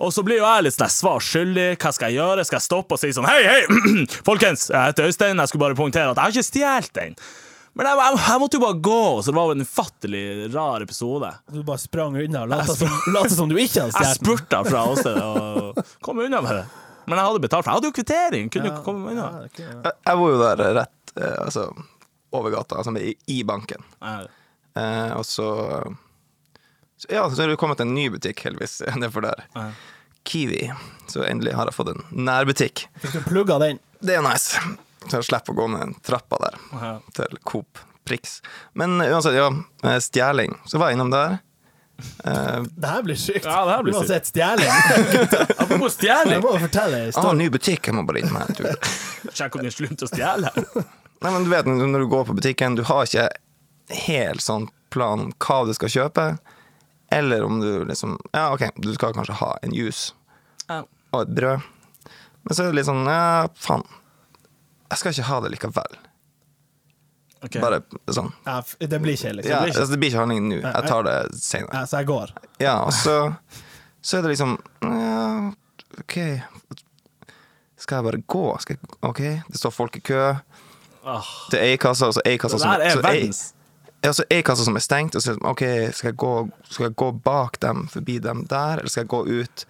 Og 0.00 0.12
så 0.16 0.22
blir 0.24 0.40
jo 0.40 0.46
jeg 0.46 0.64
litt 0.64 0.76
sånn 0.76 0.92
svar 0.92 1.20
skyldig. 1.24 1.68
Hva 1.80 1.90
skal 1.92 2.08
jeg 2.12 2.22
gjøre? 2.22 2.44
Skal 2.48 2.56
jeg 2.56 2.64
stoppe 2.64 2.96
og 2.96 3.00
si 3.02 3.10
sånn 3.12 3.28
Hei, 3.28 3.42
hei, 3.44 3.60
folkens, 4.28 4.70
jeg 4.72 4.80
heter 4.80 5.10
Øystein. 5.10 5.40
Jeg 5.42 5.52
skulle 5.52 5.66
bare 5.66 5.76
poengtere 5.78 6.14
at 6.14 6.16
jeg 6.16 6.24
har 6.24 6.34
ikke 6.36 6.48
stjålet 6.48 6.92
den. 6.96 7.16
Men 7.76 7.86
jeg, 7.86 7.98
jeg, 8.00 8.20
jeg 8.26 8.40
måtte 8.42 8.58
jo 8.58 8.62
bare 8.64 8.78
gå, 8.82 9.00
så 9.22 9.30
det 9.30 9.36
var 9.36 9.50
jo 9.50 9.54
en 9.54 9.62
ufattelig 9.68 10.22
rar 10.54 10.82
episode. 10.86 11.28
Du 11.54 11.60
bare 11.68 11.82
sprang 11.82 12.16
unna 12.18 12.42
og 12.42 12.50
lot 12.50 12.72
som, 12.72 13.28
som 13.36 13.52
du 13.52 13.54
ikke 13.60 13.84
hadde 13.84 13.92
Jeg 13.92 13.92
stjålet 13.92 14.08
den. 14.08 14.16
spurta 14.24 14.62
fra 14.66 14.82
åstedet 14.90 15.28
og 15.28 15.84
kom 16.08 16.24
unna 16.24 16.40
med 16.48 16.58
det. 16.62 16.64
Men 17.06 17.20
jeg 17.20 17.28
hadde 17.28 17.44
betalt, 17.44 17.64
for 17.66 17.70
jeg 17.70 17.78
hadde 17.78 17.90
jo 17.92 17.96
kvittering. 18.00 18.50
Kunne 18.56 18.72
jo 18.72 18.82
komme 18.86 19.12
unna. 19.14 19.28
Ja, 19.28 19.46
ok, 19.52 19.62
ja. 19.62 19.78
Jeg, 19.86 19.96
jeg 20.08 20.22
var 20.22 20.34
jo 20.34 20.42
der 20.42 20.64
rett 20.80 21.14
eh, 21.16 21.38
altså, 21.44 21.68
over 22.40 22.54
gata, 22.56 22.80
altså 22.80 22.96
i, 22.98 23.14
i 23.36 23.40
banken. 23.46 23.86
Ja. 24.00 24.16
Eh, 24.80 25.12
og 25.18 25.24
så 25.28 25.48
Ja, 27.08 27.24
så 27.30 27.42
har 27.42 27.48
det 27.48 27.56
kommet 27.60 27.80
en 27.80 27.94
ny 27.94 28.08
butikk, 28.12 28.42
heldigvis, 28.44 28.80
nedfor 29.00 29.24
der. 29.24 29.44
Ja. 29.56 29.70
Kiwi. 30.28 30.66
Så 31.08 31.24
endelig 31.24 31.54
har 31.56 31.70
jeg 31.70 31.74
fått 31.74 31.94
en 31.94 32.02
nærbutikk. 32.26 32.84
Fikk 33.00 33.12
du 33.16 33.20
plugga 33.30 33.56
den? 33.62 33.78
Det 34.04 34.18
er 34.18 34.24
nice. 34.26 34.60
Så 35.08 35.16
jeg 35.16 35.30
slipper 35.30 35.54
å 35.54 35.60
gå 35.62 35.68
ned 35.72 35.94
trappa 36.04 36.36
der 36.42 36.58
Ja. 36.76 36.90
til 37.16 37.38
Coop 37.48 37.80
Prix. 38.04 38.40
Men 38.76 38.98
uansett, 39.00 39.34
ja. 39.38 39.48
Stjæling. 39.80 40.02
Stjeling. 40.04 40.58
Så 40.68 40.78
var 40.82 40.90
jeg 40.90 40.98
innom 40.98 41.10
der. 41.14 41.38
Uh, 42.24 42.64
Det 42.76 42.88
her 42.88 43.02
blir 43.04 43.16
sykt. 43.20 43.44
Ja, 43.44 43.64
det 43.68 43.74
her 43.76 43.82
blir 43.84 43.96
Uansett 43.96 44.26
stjeling. 44.28 44.68
Apropos 45.60 45.96
Jeg 45.96 45.96
stjeling, 45.98 46.40
må 46.44 46.54
fortelle 46.62 47.00
en 47.06 47.12
jeg 47.12 47.36
ny 47.40 47.48
butikk, 47.52 47.88
jeg 47.90 47.96
må 47.96 48.04
bare 48.08 48.22
innom 48.22 48.38
her. 48.40 48.48
en 48.48 48.56
tur. 48.60 48.92
sjekk 49.36 49.56
om 49.58 49.64
de 49.66 49.72
slutter 49.74 50.08
å 50.08 50.12
stjele. 50.12 50.52
Nei, 51.20 51.32
men 51.34 51.44
du 51.44 51.50
vet 51.52 51.68
når 51.68 52.04
du 52.04 52.08
går 52.12 52.24
på 52.30 52.36
butikken, 52.38 52.76
du 52.78 52.84
har 52.88 53.04
ikke 53.08 53.26
helt 54.06 54.40
sånn 54.44 54.68
plan 54.92 55.26
om 55.26 55.32
hva 55.44 55.58
du 55.68 55.74
skal 55.76 55.92
kjøpe. 55.92 56.24
Eller 57.10 57.42
om 57.44 57.60
du 57.60 57.84
liksom 57.84 58.18
Ja, 58.32 58.52
OK, 58.54 58.68
du 58.76 58.92
skal 58.94 59.12
kanskje 59.16 59.34
ha 59.40 59.56
en 59.62 59.72
juice 59.74 60.12
Ja. 60.68 60.82
og 61.12 61.22
et 61.22 61.34
brød. 61.34 61.62
Men 62.44 62.54
så 62.56 62.62
er 62.62 62.70
det 62.70 62.74
litt 62.80 62.86
sånn 62.86 63.04
Ja, 63.06 63.48
faen. 63.58 63.82
Jeg 64.90 64.98
skal 64.98 65.12
ikke 65.12 65.28
ha 65.30 65.40
det 65.40 65.50
likevel. 65.54 65.98
Okay. 67.42 67.60
Bare 67.62 67.80
sånn. 68.12 68.32
Ja, 68.44 68.58
det 68.80 68.98
blir 69.00 69.14
ikke, 69.16 69.30
liksom. 69.38 69.50
Ja, 69.50 69.60
blir 69.62 69.70
ikke- 69.72 69.80
altså, 69.80 69.90
det 69.94 69.98
blir 70.00 70.10
ikke 70.10 70.18
handling 70.20 70.48
nå. 70.50 70.56
Jeg 70.60 70.88
tar 70.88 71.02
det 71.02 71.34
senere. 71.40 71.72
Ja, 71.72 71.84
så 71.86 71.96
jeg 71.98 72.06
går. 72.06 72.30
Ja, 72.60 72.74
og 72.84 72.92
så, 72.92 73.36
så 74.02 74.18
er 74.18 74.22
det 74.22 74.30
liksom 74.36 74.58
Ja, 74.82 75.52
OK. 76.00 76.16
Skal 77.80 77.96
jeg 77.96 78.04
bare 78.04 78.22
gå? 78.28 78.60
Skal 78.60 78.76
jeg, 78.76 78.98
OK, 79.02 79.18
det 79.48 79.56
står 79.58 79.72
folk 79.72 79.96
i 79.96 80.00
kø. 80.00 80.36
Oh. 81.02 81.24
Til 81.50 81.58
ei 81.60 81.76
kasse, 81.80 82.04
og 82.06 82.12
så 82.12 82.20
ei 82.26 82.36
kassa 82.36 82.58
det 82.58 82.60
som 82.60 82.70
der 82.76 82.80
er 82.84 82.90
så 82.90 83.02
verdens 83.02 83.54
Ja, 84.02 84.12
så 84.16 84.24
ei 84.32 84.40
kasse 84.46 84.64
som 84.64 84.78
er 84.78 84.84
stengt, 84.84 85.16
og 85.18 85.22
så 85.24 85.36
OK, 85.44 85.62
skal 85.92 86.12
jeg, 86.12 86.16
gå, 86.20 86.32
skal 86.70 86.88
jeg 86.88 86.96
gå 87.00 87.12
bak 87.24 87.58
dem, 87.60 87.86
forbi 87.92 88.18
dem 88.24 88.46
der, 88.48 88.80
eller 88.80 88.88
skal 88.92 89.04
jeg 89.04 89.12
gå 89.12 89.24
ut 89.28 89.64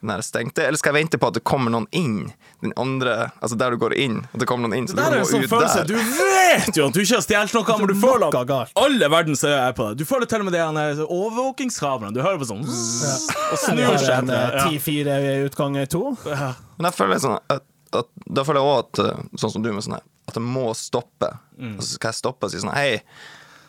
den 0.00 0.12
der 0.12 0.20
stengte, 0.22 0.62
eller 0.62 0.78
skal 0.78 0.94
jeg 0.94 1.02
vente 1.04 1.18
på 1.18 1.26
at 1.30 1.34
det 1.34 1.42
kommer 1.46 1.72
noen 1.74 1.86
inn? 1.94 2.28
Den 2.62 2.72
andre, 2.78 3.30
altså 3.42 3.56
der 3.58 3.74
du 3.74 3.78
går 3.82 3.94
inn, 3.98 4.20
at 4.32 4.42
det 4.42 4.46
kommer 4.50 4.66
noen 4.68 4.80
inn, 4.80 4.88
så 4.90 4.94
Det 4.98 5.02
du 5.02 5.08
der 5.10 5.16
er 5.16 5.22
en 5.22 5.30
sånn 5.30 5.46
ut 5.46 5.50
følelse 5.50 5.78
der. 5.78 5.88
Du 5.90 5.94
vet 5.98 6.78
jo 6.78 6.86
at 6.86 6.94
du 6.94 7.00
ikke 7.02 7.18
har 7.18 7.24
stjålet 7.26 7.54
noe, 7.54 7.78
men 7.78 7.90
du 7.90 7.96
føler 8.02 8.38
at 8.42 8.76
alle 8.82 9.10
verdens 9.14 9.42
øyne 9.46 9.56
er 9.62 9.74
på 9.78 9.88
deg. 9.88 9.98
Du 10.02 10.04
føler 10.06 10.30
til 10.30 10.42
og 10.42 10.48
med 10.48 10.54
det 10.54 10.62
han 10.62 10.78
er 10.82 11.02
overvåkingskameraene. 11.06 12.14
Du 12.14 12.22
hører 12.22 12.38
på 12.42 12.50
sånn 12.50 12.62
zzz, 12.66 13.26
og 13.52 13.62
snur 13.62 13.98
seg 13.98 14.14
etter. 14.20 14.58
eh, 14.58 14.70
10-4 14.74 15.18
utgang 15.48 15.80
2. 15.94 16.04
Ja. 16.30 16.52
Men 16.78 16.90
jeg 16.90 16.98
føler 16.98 17.22
sånn 17.22 17.38
at, 17.46 17.66
at 17.98 18.10
Da 18.26 18.44
føler 18.46 18.62
jeg 18.62 18.70
òg 18.70 18.78
at 18.84 19.40
sånn 19.42 19.54
som 19.56 19.62
du 19.66 19.72
med 19.72 19.86
sånn 19.86 19.98
her, 19.98 20.06
at 20.28 20.38
jeg 20.38 20.46
må 20.46 20.68
stoppe. 20.78 21.32
Mm. 21.58 21.74
Altså 21.78 21.94
skal 21.98 22.12
jeg 22.12 22.20
stoppe 22.22 22.46
og 22.46 22.52
si 22.54 22.62
sånn 22.62 22.74
Hei, 22.76 23.00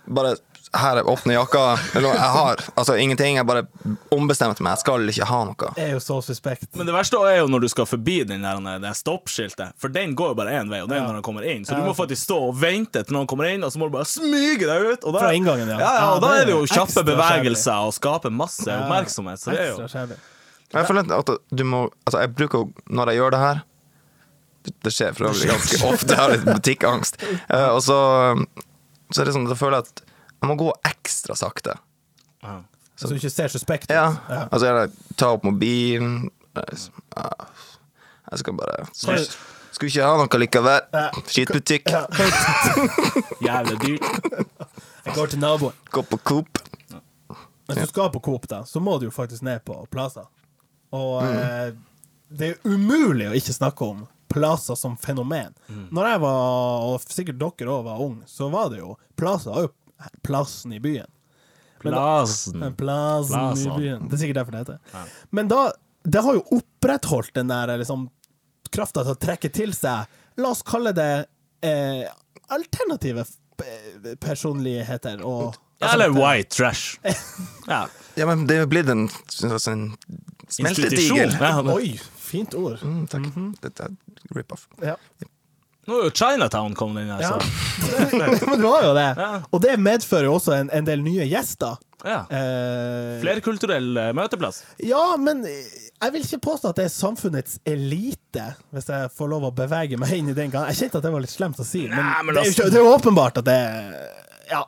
bare 0.09 0.35
her 0.77 0.99
er 1.01 1.07
åpne 1.09 1.33
jakka. 1.33 1.61
Eller 1.97 2.13
jeg 2.13 2.29
har 2.35 2.59
altså 2.77 2.93
ingenting. 3.01 3.39
Jeg 3.39 3.45
bare 3.49 3.63
ombestemte 4.13 4.61
meg. 4.61 4.75
Jeg 4.75 4.83
skal 4.83 5.09
ikke 5.09 5.25
ha 5.25 5.39
noe. 5.47 5.69
Det 5.73 5.85
er 5.87 5.95
jo 5.95 6.01
så 6.03 6.19
suspekt. 6.21 6.67
Men 6.77 6.85
det 6.85 6.93
verste 6.93 7.17
er 7.25 7.39
jo 7.39 7.47
når 7.49 7.63
du 7.63 7.69
skal 7.73 7.87
forbi 7.89 8.19
den 8.29 8.45
der, 8.45 8.59
det 8.83 8.91
stoppskiltet, 8.99 9.73
for 9.81 9.89
den 9.89 10.13
går 10.19 10.35
jo 10.35 10.37
bare 10.37 10.59
én 10.59 10.69
vei, 10.69 10.83
og 10.83 10.91
det 10.91 10.99
er 10.99 11.01
Ja. 11.01 11.07
når 11.07 11.17
den 11.19 11.25
kommer 11.25 11.47
inn. 11.49 11.65
Så 11.65 11.73
du 11.73 11.81
må 11.81 11.95
faktisk 11.97 12.21
stå 12.27 12.37
og 12.51 12.59
vente 12.61 13.01
til 13.01 13.17
noen 13.17 13.25
kommer 13.25 13.49
inn, 13.49 13.63
og 13.65 13.71
så 13.73 13.79
må 13.81 13.89
du 13.89 13.95
bare 13.97 14.05
smyge 14.05 14.67
deg 14.69 14.91
ut. 14.93 15.03
Og 15.09 15.13
da, 15.13 15.19
Fra 15.25 15.33
inngangen, 15.33 15.67
ja. 15.73 15.79
ja, 15.79 15.93
ja, 15.93 16.03
Ja, 16.03 16.11
og 16.13 16.21
da 16.21 16.35
er 16.37 16.45
det 16.45 16.53
jo 16.53 16.65
kjappe 16.69 17.03
bevegelser 17.07 17.87
og 17.89 17.93
skaper 17.97 18.29
masse 18.29 18.69
Ja. 18.69 18.83
oppmerksomhet. 18.83 19.39
Så 19.41 19.51
det 19.51 19.59
er 19.59 19.73
jo. 19.73 20.15
Jeg 20.69 20.85
føler 20.85 21.17
at 21.17 21.29
du 21.49 21.63
må 21.65 21.89
Altså, 22.05 22.19
jeg 22.21 22.35
bruker 22.37 22.67
Når 22.93 23.09
jeg 23.09 23.17
gjør 23.17 23.31
det 23.33 23.39
her 23.41 23.61
Det, 24.61 24.73
det 24.85 24.91
skjer 24.93 25.15
for 25.17 25.31
øvrig 25.31 25.49
ganske 25.49 25.79
ofte. 25.87 26.13
Jeg 26.13 26.19
har 26.19 26.29
litt 26.35 26.45
butikkangst. 26.45 27.17
Uh, 27.49 27.69
og 27.73 27.81
så, 27.81 27.97
så 29.11 29.21
er 29.21 29.25
det 29.29 29.33
sånn 29.35 29.45
at 29.47 29.53
jeg 29.55 29.61
føler 29.61 29.77
at 29.83 30.01
jeg 30.05 30.47
må 30.49 30.55
gå 30.59 30.71
ekstra 30.87 31.35
sakte. 31.35 31.77
ja. 32.43 32.61
Så 32.99 33.07
du 33.07 33.13
ikke 33.15 33.29
ser 33.31 33.47
suspekt 33.47 33.85
ut. 33.87 33.93
Ja. 33.95 34.09
Ja. 34.27 34.41
Altså, 34.51 34.65
jeg 34.67 34.89
tar 35.15 35.37
opp 35.37 35.43
mobilen 35.47 36.29
jeg, 36.55 36.79
skal 38.41 38.53
bare 38.57 38.85
Skal- 38.91 39.27
Skulle 39.71 39.89
ikke 39.93 40.03
ha 40.03 40.17
noe 40.19 40.39
likevel. 40.41 40.81
Ja. 40.93 41.05
Skittbutikk. 41.29 41.87
Ja. 41.93 42.01
jævlig 43.47 43.77
dyrt. 43.85 44.03
Jeg 45.05 45.13
går 45.15 45.25
til 45.31 45.39
naboen. 45.39 45.73
Går 45.93 46.03
på 46.09 46.17
Coop. 46.27 46.59
Hvis 47.69 47.77
du 47.77 47.85
skal 47.93 48.09
på 48.11 48.19
Coop, 48.25 48.47
da, 48.49 48.63
så 48.65 48.81
må 48.83 48.97
du 48.99 49.05
jo 49.07 49.11
faktisk 49.13 49.45
ned 49.45 49.61
på 49.63 49.77
Plaza. 49.93 50.25
Og 50.91 51.23
Mm. 51.23 51.37
eh, 51.37 51.71
det 52.39 52.49
er 52.49 52.55
umulig 52.65 53.29
å 53.29 53.35
ikke 53.37 53.53
snakke 53.55 53.85
om 53.87 54.07
Plaza 54.29 54.75
som 54.77 54.97
fenomen. 55.01 55.53
Mm. 55.67 55.87
Når 55.95 56.09
jeg 56.11 56.21
var, 56.21 56.83
og 56.89 57.01
sikkert 57.09 57.39
dere 57.41 57.73
òg 57.73 57.83
var 57.87 58.01
ung, 58.05 58.19
så 58.29 58.49
var 58.53 58.69
det 58.73 58.79
jo 58.83 58.95
Plaza 59.17 59.49
var 59.55 59.65
jo 59.67 59.71
plassen 60.23 60.73
i 60.73 60.79
byen. 60.79 61.09
Da- 61.83 61.91
Plassen. 61.91 62.63
Plassen 62.77 63.57
i 63.57 63.75
byen. 63.79 64.07
Det 64.09 64.15
er 64.17 64.21
sikkert 64.23 64.39
derfor 64.41 64.51
det 64.55 64.63
heter. 64.65 65.13
Men 65.31 65.47
da 65.51 65.71
Det 66.03 66.21
har 66.23 66.33
jo 66.37 66.43
opprettholdt 66.59 67.33
den 67.35 67.47
der 67.51 67.73
liksom 67.77 68.07
krafta 68.71 69.03
til 69.03 69.15
å 69.15 69.19
trekke 69.19 69.49
til 69.51 69.73
seg 69.75 70.05
La 70.39 70.49
oss 70.53 70.61
kalle 70.63 70.93
det 70.95 71.25
eh, 71.65 72.05
alternative 72.49 73.25
personligheter 74.21 75.21
og 75.25 75.55
Eller 75.81 76.09
white 76.11 76.55
trash. 76.55 76.99
Ja. 77.67 77.87
Ja, 78.15 78.25
men 78.25 78.47
det 78.47 78.57
er 78.59 78.65
blitt 78.67 78.89
en, 78.91 79.05
altså 79.47 79.71
en 79.71 79.83
smeltedigel. 80.51 81.31
Ja, 81.39 81.61
Oi, 81.71 81.93
fint 82.29 82.55
ord. 82.59 82.79
Mm, 82.85 83.03
takk. 83.11 83.27
Dette 83.65 83.89
er 83.89 84.37
rip-off. 84.37 84.67
Ja. 84.85 84.95
Nå 85.89 85.97
er 85.97 86.09
jo 86.09 86.13
Chinatown 86.13 86.75
kommet 86.77 87.01
inn 87.07 87.11
her, 87.15 87.21
Ja. 87.25 87.37
Men 88.19 88.59
det 88.61 88.65
var 88.67 88.83
jo 88.85 88.91
det. 88.93 89.07
Ja. 89.17 89.29
Og 89.49 89.61
det 89.63 89.77
medfører 89.81 90.27
jo 90.29 90.35
også 90.37 90.53
en, 90.59 90.69
en 90.75 90.85
del 90.85 91.01
nye 91.01 91.25
gjester. 91.25 91.79
ja. 92.05 92.19
Eh, 92.29 93.15
Flerkulturell 93.23 93.97
eh, 93.97 94.11
møteplass. 94.15 94.61
Ja, 94.85 95.15
men 95.17 95.41
jeg 95.47 96.13
vil 96.13 96.23
ikke 96.27 96.39
påstå 96.45 96.69
at 96.71 96.77
det 96.79 96.85
er 96.87 96.93
samfunnets 96.93 97.57
elite, 97.67 98.45
hvis 98.75 98.87
jeg 98.91 99.09
får 99.17 99.31
lov 99.33 99.47
å 99.49 99.51
bevege 99.57 99.97
meg 99.99 100.13
inn 100.19 100.29
i 100.31 100.35
den 100.37 100.53
gangen. 100.53 100.69
Jeg 100.71 100.83
kjente 100.85 101.01
at 101.01 101.07
det 101.07 101.13
var 101.15 101.25
litt 101.25 101.33
slemt 101.33 101.59
å 101.59 101.65
si, 101.67 101.87
men, 101.89 101.97
Nei, 101.97 102.21
men 102.27 102.37
det, 102.37 102.43
er 102.43 102.45
jo, 102.45 102.53
altså- 102.53 102.69
det 102.69 102.79
er 102.79 102.85
jo 102.85 102.93
åpenbart 102.99 103.41
at 103.41 103.49
det 103.49 103.59
Ja. 104.53 104.61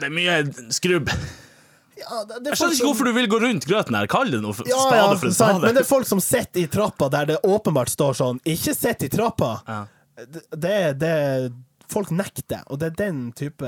Det 0.00 0.10
er 0.10 0.12
mye 0.12 0.34
skrubb. 0.76 1.08
Ja 2.00 2.24
det, 2.24 2.40
det 2.40 2.46
er 2.46 2.50
Jeg 2.50 2.58
skjønner 2.60 2.74
ikke 2.74 2.80
som- 2.80 2.90
hvorfor 2.90 3.04
du 3.04 3.12
vil 3.12 3.28
gå 3.28 3.40
rundt 3.44 3.66
grøten 3.70 3.96
her. 3.98 4.06
Kall 4.10 4.30
det 4.30 4.42
noe 4.42 4.56
for 4.56 4.68
ja, 4.68 4.76
spade 4.76 5.00
ja, 5.00 5.16
for 5.22 5.26
en 5.30 5.34
spade. 5.38 5.60
Men 5.64 5.74
det 5.74 5.84
er 5.84 5.88
folk 5.88 6.06
som 6.06 6.20
sitter 6.20 6.60
i 6.64 6.66
trappa 6.66 7.08
der 7.10 7.26
det 7.26 7.40
åpenbart 7.42 7.88
står 7.92 8.14
sånn 8.20 8.40
'ikke 8.44 8.74
sitt 8.76 9.02
i 9.02 9.08
trappa'. 9.08 9.60
Ja. 9.66 9.86
Det, 10.16 10.42
det, 10.60 10.98
det 11.00 11.52
Folk 11.90 12.10
nekter, 12.14 12.62
og 12.70 12.78
det 12.78 12.86
er 12.86 13.10
den 13.10 13.32
type 13.32 13.66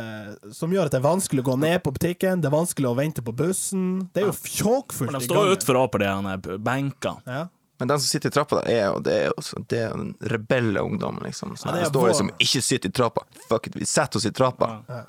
som 0.54 0.70
gjør 0.70 0.86
at 0.86 0.92
det 0.92 1.00
er 1.00 1.08
vanskelig 1.08 1.42
å 1.42 1.46
gå 1.50 1.56
ned 1.58 1.82
på 1.82 1.90
butikken, 1.90 2.40
det 2.40 2.46
er 2.46 2.54
vanskelig 2.54 2.86
å 2.86 2.94
vente 2.94 3.20
på 3.20 3.34
bussen. 3.34 4.08
Det 4.14 4.22
er 4.22 4.28
jo 4.28 4.36
fjåkfullt 4.36 5.10
gangen. 5.10 5.18
de 5.18 5.26
i 5.26 5.26
står 5.26 5.48
jo 5.48 5.56
utfor 5.56 5.88
på 5.90 5.98
de 5.98 6.58
benkene. 6.62 7.18
Ja. 7.26 7.48
Men 7.80 7.88
den 7.88 7.98
som 7.98 8.06
sitter 8.06 8.30
i 8.30 8.34
trappa 8.36 8.60
der, 8.62 8.70
er 8.70 8.84
jo, 8.92 9.00
det 9.02 9.12
er 9.12 9.24
jo 9.32 9.64
det 9.66 9.78
er 9.82 9.96
den 9.96 10.14
rebelle 10.30 10.84
ungdommen, 10.86 11.24
liksom. 11.26 11.56
Som 11.58 11.74
Ja, 11.74 11.80
er 11.82 11.90
står 11.90 12.08
liksom 12.12 12.30
'ikke 12.38 12.62
sitt 12.62 12.84
i 12.84 12.90
trappa'. 12.90 13.24
Fuck 13.48 13.66
it, 13.66 13.74
vi 13.74 13.84
setter 13.84 14.18
oss 14.18 14.24
i 14.26 14.30
trappa. 14.30 14.84
Ja. 14.88 15.02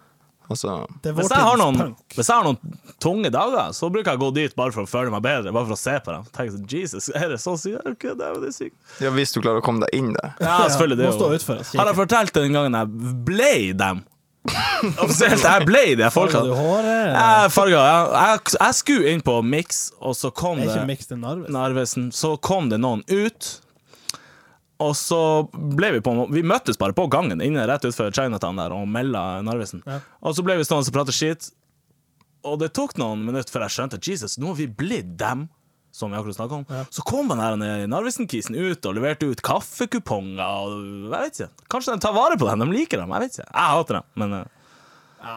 Og 0.53 0.59
så 0.59 0.77
Det 1.01 1.11
er 1.11 1.17
Hvis 1.17 1.31
jeg, 1.33 1.45
har 1.47 1.59
noen, 1.59 1.95
hvis 2.13 2.29
jeg 2.29 2.35
har 2.35 2.45
noen 2.45 2.77
tunge 3.01 3.31
dager, 3.33 3.73
så 3.75 3.89
bruker 3.89 4.13
jeg 4.13 4.21
å 4.21 4.23
gå 4.27 4.31
dit 4.37 4.55
bare 4.59 4.75
for 4.75 4.85
å 4.85 4.89
føle 4.89 5.13
meg 5.13 5.25
bedre. 5.25 5.53
Bare 5.55 5.69
for 5.71 5.77
å 5.77 5.81
se 5.81 5.97
på 6.05 6.13
dem. 6.13 6.29
Tenk 6.35 6.53
sånn, 6.55 6.69
Jesus, 6.69 7.09
er 7.17 7.33
det 7.33 7.41
så 7.41 7.55
sykt? 7.59 7.81
Okay, 7.95 8.15
det 8.19 8.29
er 8.29 8.55
sykt. 8.55 8.77
Ja, 9.03 9.11
hvis 9.15 9.33
du 9.35 9.41
klarer 9.41 9.63
å 9.63 9.65
komme 9.65 9.85
deg 9.85 9.97
inn 9.97 10.13
der. 10.15 10.35
Ja, 10.39 10.61
selvfølgelig. 10.69 11.01
Det 11.01 11.11
kikke. 11.65 11.81
Har 11.81 11.91
jeg 11.91 11.99
fortalt 12.03 12.35
den 12.37 12.57
gangen 12.57 12.77
jeg 12.77 13.13
ble 13.27 13.53
dem? 13.81 14.03
Offisielt, 14.99 15.43
jeg 15.45 15.65
ble 15.67 15.83
de 15.95 16.09
folka. 16.11 16.41
du 16.43 16.51
Jeg 16.51 17.51
farga. 17.55 17.83
Jeg, 17.87 18.07
jeg, 18.13 18.55
jeg 18.59 18.77
skulle 18.79 19.13
inn 19.13 19.23
på 19.23 19.37
Mix, 19.47 19.85
og 20.03 20.17
så 20.19 20.33
kom 20.35 20.59
Det 20.59 20.67
det 20.73 21.19
Narvesen. 21.19 21.53
Narvesen. 21.55 22.09
Så 22.15 22.35
kom 22.43 22.67
det 22.71 22.81
noen 22.83 23.05
ut. 23.07 23.53
Og 24.81 24.95
så 24.97 25.17
ble 25.53 25.91
vi 25.95 26.01
på 26.03 26.13
Vi 26.33 26.41
møttes 26.45 26.79
bare 26.81 26.95
på 26.97 27.05
gangen 27.13 27.41
inne 27.45 27.65
rett 27.69 27.85
utenfor 27.85 28.13
Chinatown 28.15 28.57
der 28.57 28.73
og 28.75 28.87
melda 28.89 29.41
Narvesen. 29.45 29.83
Ja. 29.85 29.99
Og 30.25 30.35
så 30.37 30.45
ble 30.45 30.57
vi 30.59 30.65
stående 30.67 30.89
og 30.89 30.95
prate 30.95 31.13
skit. 31.15 31.51
Og 32.43 32.57
det 32.59 32.73
tok 32.75 32.97
noen 32.99 33.21
minutter 33.23 33.53
før 33.53 33.67
jeg 33.67 33.75
skjønte 33.77 34.01
Jesus, 34.03 34.39
nå 34.41 34.51
har 34.51 34.57
vi 34.59 34.67
blitt 34.67 35.13
dem. 35.19 35.47
Som 35.93 36.09
vi 36.09 36.17
akkurat 36.17 36.51
om. 36.57 36.63
Så 36.89 37.03
kom 37.05 37.29
han 37.29 37.37
her 37.37 37.85
Narvesen-kisen 37.85 38.55
ut 38.57 38.85
og 38.89 38.95
leverte 38.97 39.27
ut 39.29 39.43
kaffekuponger. 39.45 40.41
Og 40.41 40.71
jeg 40.81 41.11
vet 41.13 41.37
ikke. 41.37 41.67
Kanskje 41.69 41.93
de 41.93 42.01
tar 42.01 42.15
vare 42.17 42.39
på 42.41 42.47
dem. 42.49 42.63
De 42.65 42.73
liker 42.79 42.97
dem. 42.97 43.13
Jeg 43.13 43.21
vet 43.27 43.37
ikke. 43.37 43.45
Jeg 43.51 43.75
hater 43.75 43.99
dem, 43.99 44.07
men 44.17 44.33
ja. 45.21 45.35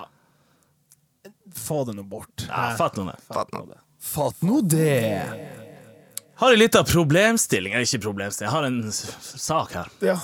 Få 1.61 1.85
det 1.85 1.99
nå 1.99 2.07
bort. 2.09 2.47
ja, 2.49 2.71
fatt 2.81 2.97
nå 2.97 3.05
det. 3.11 3.19
Fatt 3.28 3.52
nå. 3.52 3.66
Fatt 4.00 4.43
nå 4.49 4.62
det. 4.64 5.66
Har 6.37 6.52
en 6.52 6.59
liten 6.61 6.85
problemstilling. 6.85 7.73
Eller 7.73 7.87
ikke 7.88 8.02
problemstilling, 8.05 8.50
jeg 8.50 8.57
har 8.57 8.66
en 8.69 8.93
sak 8.93 9.73
her. 9.73 9.88
Ja. 10.05 10.19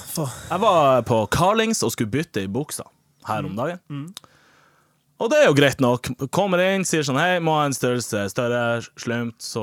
Jeg 0.50 0.61
var 0.61 1.07
på 1.09 1.23
Carlings 1.33 1.81
og 1.87 1.95
skulle 1.95 2.12
bytte 2.12 2.45
i 2.45 2.50
buksa 2.52 2.85
her 3.28 3.47
om 3.49 3.57
dagen. 3.57 3.81
Og 5.23 5.31
det 5.31 5.38
er 5.38 5.47
jo 5.47 5.54
greit 5.54 5.81
nok. 5.81 6.09
Kommer 6.35 6.61
inn, 6.64 6.83
sier 6.85 7.04
sånn 7.07 7.21
Hei, 7.21 7.37
må 7.38 7.54
ha 7.54 7.69
en 7.69 7.76
størrelse 7.76 8.25
større, 8.33 8.83
slumt. 8.99 9.37
Så 9.40 9.62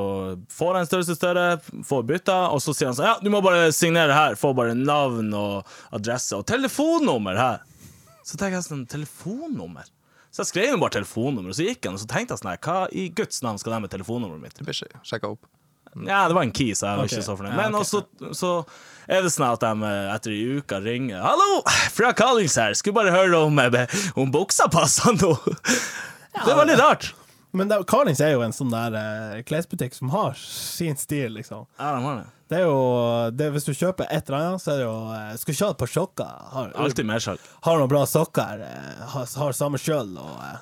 får 0.56 0.78
jeg 0.78 0.86
en 0.86 0.90
størrelse 0.90 1.16
større, 1.20 1.46
får 1.86 2.06
bytta, 2.14 2.38
og 2.56 2.64
så 2.64 2.74
sier 2.74 2.90
han 2.90 2.96
sånn 2.98 3.10
Ja, 3.10 3.18
du 3.20 3.28
må 3.34 3.44
bare 3.44 3.68
signere 3.76 4.16
her. 4.16 4.40
Får 4.40 4.56
bare 4.56 4.78
navn 4.80 5.34
og 5.36 5.68
adresse 5.94 6.40
og 6.40 6.48
telefonnummer 6.50 7.38
her. 7.38 7.62
Så 8.24 8.38
tenker 8.40 8.60
jeg 8.60 8.70
sånn 8.70 8.88
Telefonnummer? 8.90 9.86
Så 10.30 10.44
jeg 10.44 10.52
skrev 10.52 10.74
jo 10.76 10.82
bare 10.82 10.94
telefonnummer, 11.00 11.52
og 11.52 11.58
så 11.58 11.66
gikk 11.66 11.88
han, 11.90 11.96
og 11.98 12.04
så 12.04 12.10
tenkte 12.10 12.36
jeg 12.36 12.44
sånn 12.44 12.52
her, 12.54 12.60
Hva 12.64 12.82
i 12.94 13.08
Guds 13.18 13.42
navn 13.44 13.60
skal 13.60 13.76
de 13.76 13.80
med 13.84 13.94
telefonnummeret 13.94 14.44
mitt? 14.44 14.58
Det 14.58 14.68
blir 14.68 14.78
ikke 14.78 15.02
sjekka 15.12 15.34
opp. 15.36 15.48
Ja, 16.06 16.28
det 16.30 16.38
var 16.38 16.46
en 16.46 16.54
key, 16.56 16.74
så 16.78 16.88
jeg 16.90 17.00
var 17.00 17.08
okay. 17.08 17.18
ikke 17.18 17.26
så 17.26 17.36
fornøyd. 17.40 17.54
Ja, 17.54 17.60
Men 17.64 17.80
også 17.80 18.04
så 18.38 18.52
er 19.10 19.24
det 19.26 19.32
sånn 19.34 19.48
at 19.50 19.64
de 19.64 19.90
eh, 19.90 20.10
etter 20.14 20.36
ei 20.36 20.60
uke 20.60 20.82
ringer 20.86 21.24
'Hallo, 21.24 21.64
fra 21.96 22.12
Callings 22.14 22.58
her, 22.62 22.76
skulle 22.78 23.00
bare 23.00 23.16
høre 23.16 23.46
om, 23.48 23.60
eh, 23.60 24.02
om 24.16 24.32
buksa 24.32 24.70
passer 24.72 25.18
nå'. 25.18 25.34
Det 26.46 26.54
var 26.54 26.70
litt 26.70 26.80
rart. 26.80 27.14
Men 27.52 27.72
Carlings 27.90 28.20
er 28.22 28.36
jo 28.36 28.44
en 28.46 28.54
sånn 28.54 28.70
der 28.70 28.96
eh, 29.00 29.40
klesbutikk 29.48 29.96
som 29.98 30.12
har 30.14 30.36
sin 30.38 30.98
stil, 31.00 31.34
liksom. 31.40 31.66
Ja, 31.80 31.96
de 31.96 32.04
har 32.06 32.20
det. 32.20 32.28
Det 32.50 32.58
er 32.58 32.66
jo 32.66 32.78
det, 33.34 33.48
Hvis 33.54 33.68
du 33.68 33.74
kjøper 33.78 34.08
et 34.10 34.30
eller 34.30 34.40
annet, 34.40 34.62
så 34.64 34.72
er 34.74 34.80
det 34.80 34.86
jo 34.88 34.96
eh, 35.14 35.34
Skal 35.38 35.58
ha 35.60 35.70
et 35.74 35.82
par 35.82 35.92
sokker. 35.94 36.32
Har, 36.54 36.72
mer 36.78 37.06
mersalg. 37.12 37.50
har 37.66 37.78
noen 37.82 37.92
bra 37.92 38.06
sokker. 38.10 38.64
eh, 38.66 39.04
Har, 39.14 39.30
har 39.42 39.58
samme 39.58 39.82
sjøl 39.82 40.16
og 40.18 40.36
eh, 40.46 40.58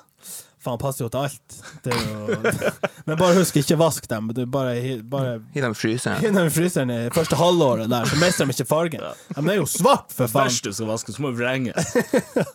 Faen, 0.58 0.78
passer 0.82 1.04
jo 1.04 1.08
til 1.12 1.20
alt. 1.28 1.56
Det 1.84 1.92
er 1.94 2.06
jo, 2.10 2.38
men 3.06 3.18
bare 3.20 3.36
husk, 3.36 3.56
ikke 3.60 3.76
vask 3.78 4.08
dem. 4.10 4.32
Du 4.34 4.40
bare, 4.50 4.74
bare 5.06 5.36
Gi 5.54 5.62
dem 5.62 5.76
fryseren. 5.78 6.18
Gi 6.24 6.32
dem 6.34 6.50
fryseren 6.50 6.90
i 6.90 6.96
første 7.14 7.38
halvåret 7.38 7.86
der, 7.92 8.08
så 8.10 8.18
mister 8.18 8.48
de 8.48 8.56
ikke 8.56 8.66
fargen. 8.66 9.04
De 9.36 9.44
er 9.52 9.60
jo 9.60 9.68
svart, 9.70 10.10
for 10.10 10.26
faen. 10.26 10.48
Først 10.50 10.66
du 10.66 10.72
skal 10.74 10.90
vaske, 10.90 11.14
så 11.14 11.22
må 11.22 11.30
du 11.30 11.38
vrenge. 11.38 11.74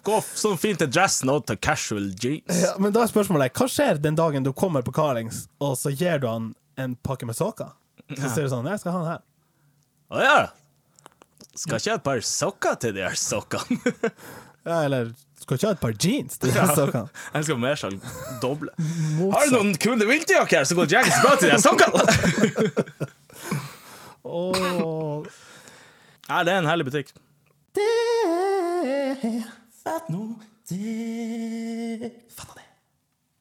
Gå 0.03 0.19
sånn 0.35 0.59
fint 0.59 0.83
til 0.83 0.91
dressen 0.91 1.31
og 1.31 1.45
til 1.47 1.59
casual 1.63 2.09
jeans. 2.19 2.59
Ja, 2.65 2.73
men 2.83 2.91
da 2.95 3.05
er 3.05 3.13
spørsmålet 3.13 3.55
hva 3.55 3.69
skjer 3.71 4.01
den 4.03 4.19
dagen 4.19 4.43
du 4.43 4.51
kommer 4.51 4.83
på 4.83 4.91
Carlings, 4.95 5.45
og 5.63 5.77
så 5.79 5.93
gir 5.95 6.19
du 6.19 6.27
han 6.27 6.51
en 6.75 6.97
pakke 7.07 7.29
med 7.29 7.39
sokker? 7.39 7.71
Så 8.11 8.33
sier 8.33 8.49
du 8.49 8.51
sånn 8.51 8.67
Jeg 8.67 8.81
skal 8.83 8.97
ha 8.97 8.99
den 8.99 9.11
her. 9.13 9.23
Å 10.13 10.23
ja. 10.27 10.39
Skal 11.55 11.79
ikke 11.79 11.93
ha 11.93 11.99
et 12.01 12.05
par 12.11 12.23
sokker 12.27 12.79
til 12.83 12.97
de 12.99 13.07
her 13.07 13.15
sokkene. 13.19 13.93
Ja, 14.63 14.77
eller 14.87 15.09
skal 15.43 15.59
ikke 15.59 15.69
ha 15.69 15.75
et 15.75 15.81
par 15.83 15.93
jeans 15.99 16.39
til 16.41 16.53
de 16.53 16.65
sokkene. 16.73 17.07
Jeg 17.35 17.47
skal 17.47 17.59
mer 17.61 17.79
sånn 17.79 17.99
doble. 18.43 18.71
Har 19.33 19.49
du 19.49 19.55
noen 19.57 19.73
kule 19.81 20.07
vinterjakker 20.09 20.61
her 20.61 20.67
så 20.69 20.77
går 20.79 20.91
jackets 20.95 21.21
bra 21.23 21.35
til 21.37 21.47
de 21.47 21.53
her 21.53 21.63
sokkene? 21.63 21.99
Åh. 24.23 25.27
Ja, 26.29 26.43
det 26.47 26.53
er 26.53 26.59
en 26.63 26.69
herlig 26.71 26.87
butikk. 26.87 27.11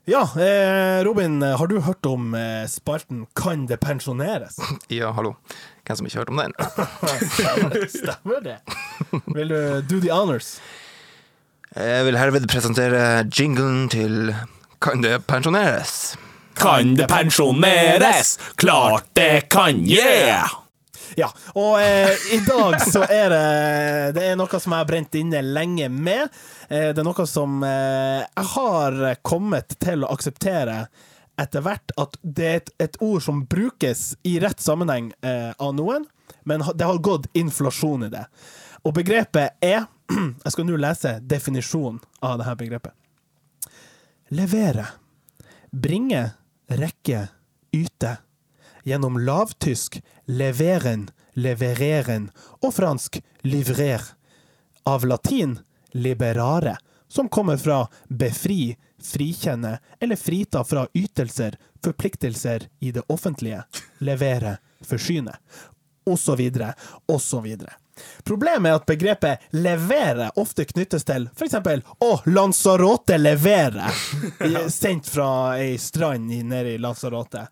Ja, 0.05 0.23
eh, 0.35 1.05
Robin, 1.05 1.43
har 1.43 1.67
du 1.67 1.81
hørt 1.81 2.07
om 2.07 2.35
eh, 2.35 2.67
spalten 2.67 3.27
Kan 3.39 3.67
det 3.67 3.77
pensjoneres? 3.81 4.57
Ja, 4.91 5.13
hallo. 5.15 5.37
Hvem 5.87 5.97
som 5.97 6.07
ikke 6.07 6.19
har 6.19 6.25
hørt 6.25 6.33
om 6.35 6.41
den? 6.43 7.89
Stemmer 8.01 8.43
det? 8.43 8.59
Vil 9.31 9.49
du 9.55 9.61
do 9.87 10.01
the 10.03 10.11
honors? 10.11 10.57
Jeg 11.73 12.05
vil 12.05 12.19
herved 12.21 12.45
presentere 12.53 13.23
jinglen 13.33 13.87
til 13.89 14.35
Kan 14.83 15.01
det 15.01 15.23
pensjoneres? 15.25 16.19
Kan 16.59 16.91
det 16.99 17.07
pensjoneres? 17.09 18.35
Klart 18.61 19.07
det 19.17 19.49
kan, 19.49 19.79
yeah! 19.89 20.51
Ja, 21.17 21.31
og 21.57 21.79
eh, 21.81 22.13
i 22.37 22.39
dag 22.45 22.77
så 22.85 23.07
er 23.09 23.33
det 23.33 23.47
Det 24.19 24.27
er 24.31 24.37
noe 24.37 24.61
som 24.61 24.73
jeg 24.73 24.83
har 24.83 24.89
brent 24.89 25.17
inne 25.17 25.41
lenge 25.45 25.89
med. 25.89 26.29
Eh, 26.69 26.91
det 26.93 27.01
er 27.01 27.09
noe 27.09 27.27
som 27.29 27.65
eh, 27.65 28.21
jeg 28.21 28.47
har 28.53 29.01
kommet 29.25 29.73
til 29.81 30.05
å 30.05 30.13
akseptere 30.13 30.87
etter 31.41 31.65
hvert, 31.65 31.97
at 31.97 32.21
det 32.21 32.49
er 32.51 32.61
et, 32.61 32.71
et 32.85 33.01
ord 33.01 33.25
som 33.25 33.47
brukes 33.49 34.11
i 34.29 34.37
rett 34.45 34.61
sammenheng 34.61 35.09
eh, 35.25 35.57
av 35.57 35.73
noen, 35.77 36.05
men 36.45 36.65
det 36.77 36.85
har 36.85 37.01
gått 37.01 37.31
inflasjon 37.33 38.11
i 38.11 38.13
det. 38.13 38.27
Og 38.85 38.93
begrepet 39.01 39.57
er 39.65 39.87
Jeg 40.45 40.53
skal 40.55 40.67
nå 40.69 40.79
lese 40.81 41.17
definisjonen 41.21 42.01
av 42.21 42.41
dette 42.41 42.57
begrepet. 42.61 42.95
Levere. 44.33 44.87
Bringe, 45.71 46.31
rekke, 46.69 47.27
yte. 47.73 48.17
Gjennom 48.85 49.19
lavtysk 49.23 50.01
leveren, 50.27 51.11
levereren 51.39 52.31
og 52.61 52.73
fransk 52.75 53.21
livrer. 53.47 54.03
Av 54.89 55.05
latin 55.07 55.59
liberare, 55.93 56.77
som 57.09 57.29
kommer 57.29 57.57
fra 57.57 57.85
befri, 58.09 58.75
frikjenne 59.03 59.79
eller 60.01 60.17
frita 60.17 60.65
fra 60.65 60.87
ytelser, 60.95 61.59
forpliktelser 61.85 62.67
i 62.81 62.91
det 62.93 63.05
offentlige, 63.07 63.63
levere, 63.99 64.57
forsyne, 64.87 65.37
osv., 66.05 66.41
osv. 67.07 67.47
Problemet 68.25 68.71
er 68.71 68.79
at 68.81 68.87
begrepet 68.87 69.49
'levere' 69.53 70.31
ofte 70.41 70.65
knyttes 70.65 71.05
til 71.09 71.29
f.eks. 71.37 71.55
'Å, 71.55 72.13
Lanzarote 72.27 73.19
leverer', 73.19 74.03
sendt 74.81 75.09
fra 75.09 75.59
ei 75.59 75.77
strand 75.79 76.31
nede 76.31 76.77
i 76.77 76.79
Lanzarote. 76.79 77.47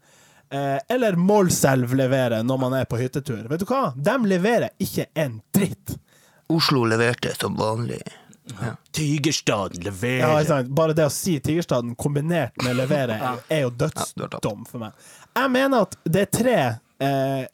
Eh, 0.53 0.79
eller 0.89 1.17
Målselv 1.17 1.95
leverer 1.95 2.43
når 2.43 2.59
man 2.59 2.73
er 2.81 2.85
på 2.85 2.99
hyttetur. 2.99 3.45
Vet 3.49 3.63
du 3.63 3.69
hva? 3.71 3.93
De 3.97 4.17
leverer 4.27 4.73
ikke 4.83 5.07
en 5.15 5.39
dritt. 5.55 5.95
Oslo 6.51 6.83
leverte 6.85 7.31
som 7.39 7.55
vanlig. 7.57 8.03
Ja. 8.61 8.75
Tigerstaden 8.91 9.83
leverer. 9.83 10.41
Ja, 10.41 10.45
sant? 10.45 10.69
Bare 10.75 10.97
det 10.97 11.07
å 11.07 11.13
si 11.15 11.37
Tigerstaden 11.41 11.95
kombinert 11.95 12.57
med 12.65 12.77
levere 12.81 13.21
er 13.47 13.63
jo 13.63 13.71
dødsdom 13.71 14.67
for 14.67 14.83
meg. 14.83 15.07
Jeg 15.39 15.53
mener 15.55 15.87
at 15.87 15.95
det 16.03 16.25
er 16.25 16.33
tre 16.35 16.57
eh, 17.07 17.45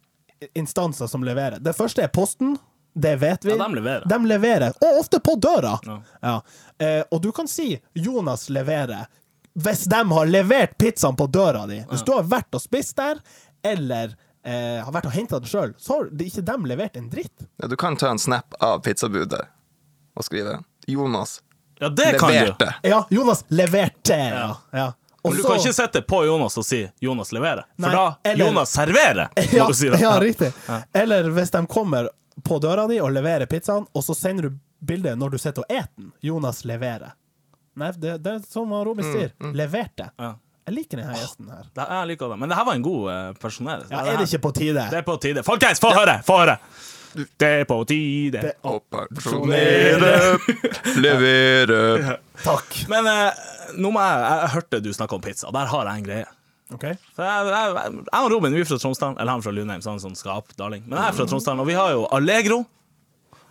instanser 0.57 1.11
som 1.11 1.25
leverer. 1.25 1.61
Det 1.61 1.77
første 1.77 2.05
er 2.05 2.13
Posten. 2.13 2.57
Det 2.97 3.17
vet 3.21 3.45
vi. 3.45 3.51
Ja, 3.53 3.57
de 3.69 3.75
leverer. 3.77 4.05
De 4.09 4.19
leverer, 4.27 4.73
og 4.81 5.01
ofte 5.03 5.19
på 5.21 5.35
døra. 5.37 5.75
Ja. 5.85 5.97
Ja. 6.25 6.37
Eh, 6.87 7.03
og 7.11 7.21
du 7.23 7.29
kan 7.37 7.49
si 7.49 7.75
Jonas 7.93 8.49
leverer 8.49 9.07
hvis 9.57 9.85
de 9.89 10.01
har 10.13 10.27
levert 10.29 10.79
pizzaen 10.81 11.17
på 11.17 11.27
døra 11.33 11.67
di. 11.69 11.79
Hvis 11.91 12.03
du 12.05 12.13
har 12.13 12.25
vært 12.29 12.57
og 12.57 12.61
spist 12.61 12.97
der, 12.97 13.21
eller 13.65 14.15
eh, 14.45 14.81
har 14.85 14.93
vært 14.93 15.09
og 15.09 15.15
henta 15.17 15.41
det 15.41 15.49
sjøl, 15.49 15.73
så 15.81 15.97
har 15.99 16.11
ikke 16.25 16.45
de 16.45 16.57
levert 16.73 16.97
en 17.01 17.09
dritt. 17.13 17.47
Ja, 17.61 17.69
du 17.69 17.77
kan 17.81 17.97
ta 17.97 18.11
en 18.13 18.21
snap 18.21 18.57
av 18.61 18.81
pizzabudet 18.85 19.45
og 20.17 20.25
skrive 20.25 20.59
'Jonas 20.87 21.41
Ja, 21.81 21.89
det 21.89 22.19
kan 22.19 22.33
du. 22.33 22.69
Ja, 22.83 23.07
Jonas 23.11 23.45
leverte, 23.49 24.17
ja. 24.73 24.93
Men 25.25 25.37
du 25.37 25.43
kan 25.43 25.57
ikke 25.59 25.73
sette 25.75 26.03
på 26.03 26.25
Jonas 26.27 26.57
og 26.59 26.65
si 26.65 26.87
'Jonas 27.01 27.33
leverer', 27.33 27.65
for 27.77 27.89
Nei, 27.89 27.95
da 27.95 28.17
eller- 28.25 28.45
Jonas 28.47 28.71
serverer. 28.73 29.29
Ja, 29.53 29.73
si 29.73 29.87
ja, 29.89 30.21
riktig. 30.21 30.53
Eller 30.93 31.29
hvis 31.31 31.51
de 31.51 31.67
kommer 31.67 32.09
på 32.47 32.59
døra 32.63 32.87
di 32.91 32.99
og 33.03 33.13
leverer 33.15 33.47
pizzaen, 33.51 33.87
og 33.93 34.05
så 34.07 34.15
sender 34.17 34.49
du 34.51 34.57
bildet 34.87 35.19
når 35.19 35.35
du 35.35 35.39
sitter 35.43 35.65
og 35.65 35.71
eter 35.73 35.93
den. 35.99 36.11
Jonas 36.25 36.65
leverer. 36.69 37.13
Nei, 37.77 37.91
det, 38.01 38.17
det 38.25 38.33
er 38.39 38.43
som 38.49 38.71
Robin 38.73 39.05
sier. 39.05 39.33
Leverte. 39.57 40.11
Ja. 40.17 40.35
Jeg 40.67 40.75
liker 40.81 40.99
denne 40.99 41.15
gjesten 41.15 41.47
her. 41.53 41.67
Det, 41.77 41.85
jeg 41.93 42.09
liker 42.11 42.33
det. 42.33 42.37
Men 42.43 42.51
det 42.51 42.57
her 42.59 42.65
var 42.67 42.75
en 42.79 42.83
god 42.87 43.03
uh, 43.07 43.33
personell. 43.39 43.85
Ja, 43.93 44.01
er 44.03 44.17
det 44.19 44.25
ikke 44.31 44.41
på 44.49 44.51
tide? 44.57 44.87
Det 44.91 44.99
er 44.99 45.05
på 45.07 45.15
tide. 45.23 45.45
Folkens, 45.47 45.79
få 45.83 45.93
høre! 45.95 46.17
Få 46.27 46.41
høre! 46.41 46.57
Det 47.39 47.51
er 47.61 47.69
på 47.69 47.77
tide. 47.89 48.41
Det- 48.43 48.57
Og 48.67 48.83
pensjonere, 48.93 50.11
levere 51.01 52.17
Takk. 52.43 52.81
Men 52.91 53.07
uh, 53.09 53.45
nå 53.79 53.93
må 53.95 54.03
jeg, 54.03 54.25
jeg 54.27 54.51
hørte 54.57 54.81
du 54.85 54.91
snakke 54.97 55.17
om 55.17 55.23
pizza. 55.25 55.51
Der 55.55 55.71
har 55.71 55.89
jeg 55.91 56.03
en 56.03 56.09
greie. 56.09 56.27
OK? 56.75 56.87
For 57.15 57.23
jeg, 57.23 57.51
jeg, 57.53 57.99
jeg 58.11 58.23
og 58.27 58.31
Robin 58.33 58.55
vi 58.57 58.63
er 58.65 58.67
fra 58.69 58.79
Tromsdalen. 58.83 59.19
Eller 59.23 59.37
han 59.37 59.45
fra 59.45 59.53
Lunheim, 59.55 59.83
så 59.85 59.93
han 59.93 60.01
er 60.01 60.07
sånn 60.09 60.17
skapdaling. 60.19 60.83
Men 60.89 60.99
jeg 60.99 61.13
er 61.13 61.19
fra 61.21 61.27
Tromsdalen, 61.31 61.63
og 61.63 61.69
vi 61.71 61.77
har 61.79 61.93
jo 61.95 62.07
Allegro. 62.17 62.65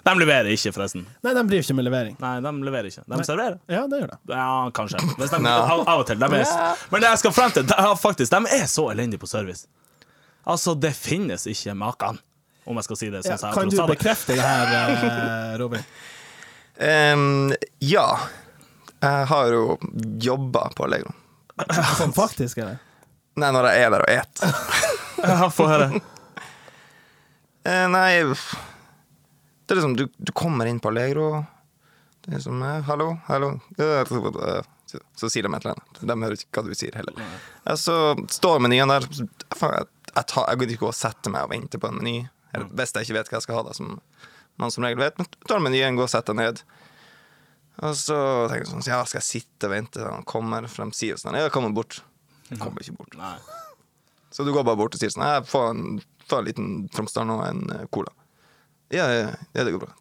De 0.06 0.14
leverer 0.20 0.52
ikke, 0.54 0.70
forresten. 0.76 1.02
Nei, 1.26 1.32
de 1.34 1.42
driver 1.50 1.64
ikke 1.66 1.76
med 1.80 1.86
levering. 1.88 2.18
Nei, 2.22 2.34
de 2.46 2.52
leverer 2.68 2.90
ikke. 2.92 3.06
De 3.10 3.24
serverer. 3.26 3.56
Ja, 3.74 3.86
det 3.90 4.02
gjør 4.04 4.12
det. 4.12 4.20
Ja, 4.36 4.50
kanskje. 4.78 5.00
Hvis 5.18 5.32
de, 5.34 5.40
Nei. 5.48 5.54
av, 5.56 5.82
av 5.90 6.04
og 6.04 6.06
til. 6.12 6.20
De 6.22 6.28
er, 6.44 6.84
men 6.92 7.02
det 7.02 7.10
jeg 7.10 7.22
skal 7.24 7.34
frem 7.34 7.56
til, 7.56 7.66
de, 7.72 7.88
faktisk, 8.04 8.36
de 8.36 8.54
er 8.60 8.68
så 8.70 8.86
elendige 8.92 9.24
på 9.24 9.30
service. 9.32 9.66
Altså, 10.46 10.76
det 10.78 10.92
finnes 10.94 11.48
ikke 11.50 11.74
maken, 11.80 12.20
om 12.70 12.78
jeg 12.78 12.86
skal 12.86 13.00
si 13.00 13.10
det 13.14 13.24
sånn 13.26 13.34
Ja, 13.34 13.40
jeg 13.48 13.58
kan 13.58 13.72
du 13.74 13.82
bekrefte 13.90 14.36
det 14.38 14.46
her, 14.46 14.76
eh, 14.78 15.56
Robin? 15.64 15.88
Um, 16.78 17.54
Ja. 17.82 18.08
Jeg 19.06 19.26
har 19.30 19.50
jo 19.54 19.76
jobba 20.22 20.68
på 20.78 20.86
Allegro. 20.86 21.12
Sånn 21.98 22.14
faktisk, 22.16 22.58
eller? 22.62 22.78
Nei, 23.36 23.50
når 23.52 23.68
jeg 23.72 23.86
er 23.86 23.96
der 23.96 24.06
og 24.06 24.14
et. 24.14 24.46
Ja, 25.26 25.50
få 25.54 25.70
høre. 25.72 25.90
Eh, 27.66 27.88
nei. 27.90 28.22
Det 29.66 29.74
er 29.74 29.80
liksom, 29.80 29.96
du, 29.98 30.04
du 30.22 30.30
kommer 30.38 30.68
inn 30.70 30.78
på 30.78 30.92
Allegro. 30.92 31.40
Det 32.22 32.30
er 32.30 32.36
liksom 32.36 32.62
'Hallo, 32.62 33.08
hallo'. 33.26 33.56
Så, 35.18 35.30
sier 35.34 35.48
de 35.48 35.50
et 35.50 35.66
eller 35.66 35.74
annet. 35.74 35.98
De 36.02 36.18
hører 36.22 36.38
ikke 36.38 36.62
hva 36.62 36.64
du 36.70 36.78
sier 36.78 36.94
heller. 36.94 37.18
Så 37.74 37.96
står 38.38 38.62
menyen 38.62 38.94
der. 38.94 39.10
Faen, 39.58 39.90
Jeg, 40.14 40.26
tar, 40.30 40.46
jeg 40.46 40.62
går 40.62 40.76
ikke 40.76 40.88
og 40.92 40.96
setter 40.96 41.34
meg 41.34 41.48
og 41.48 41.52
venter 41.56 41.82
på 41.82 41.90
en 41.90 41.98
meny. 41.98 42.16
Eller, 42.54 42.70
hvis 42.70 42.94
jeg 42.94 43.10
ikke 43.10 43.18
vet 43.18 43.34
hva 43.34 43.40
jeg 43.40 43.48
skal 43.48 43.58
ha, 43.58 43.64
da, 43.68 43.74
som 43.74 43.98
man 44.62 44.72
som 44.72 44.86
regel 44.86 45.02
vet. 45.02 45.18
Men 45.18 45.28
tar 45.50 45.60
menyen, 45.66 45.98
går 45.98 46.08
og 46.08 46.14
setter 46.14 46.38
ned. 46.38 46.62
Og 47.84 47.98
så 48.00 48.18
tenker 48.48 48.64
jeg 48.64 48.72
sånn 48.72 48.86
Ja, 48.88 49.02
skal 49.04 49.20
jeg 49.20 49.28
sitte 49.28 49.68
og 49.68 49.74
vente 49.74 49.98
til 50.00 50.08
han 50.08 50.24
kommer? 50.30 50.70
For 50.72 50.86
de 50.86 50.96
sier 50.96 51.18
jo 51.18 51.20
sånn 51.20 51.36
Ja, 51.36 51.50
kommer 51.52 51.74
bort. 51.76 52.00
Han 52.50 52.60
kommer 52.62 52.82
ikke 52.86 52.98
bort. 53.00 53.16
Nei. 53.18 53.36
Så 54.36 54.44
du 54.44 54.52
går 54.54 54.66
bare 54.68 54.78
bort 54.80 54.96
og 54.98 55.00
sier 55.00 55.14
sånn 55.14 55.24
«Jeg 55.26 55.46
får 55.48 55.70
en, 55.72 55.86
får 56.30 56.42
en 56.42 56.50
liten 56.50 56.74
Tromsdalen 56.94 57.32
og 57.38 57.46
en 57.48 57.62
eh, 57.78 57.86
cola. 57.94 58.12
Ja, 58.94 59.08
ja, 59.10 59.32
ja, 59.56 59.64
det 59.64 59.72
går 59.74 59.86
bra. 59.86 59.94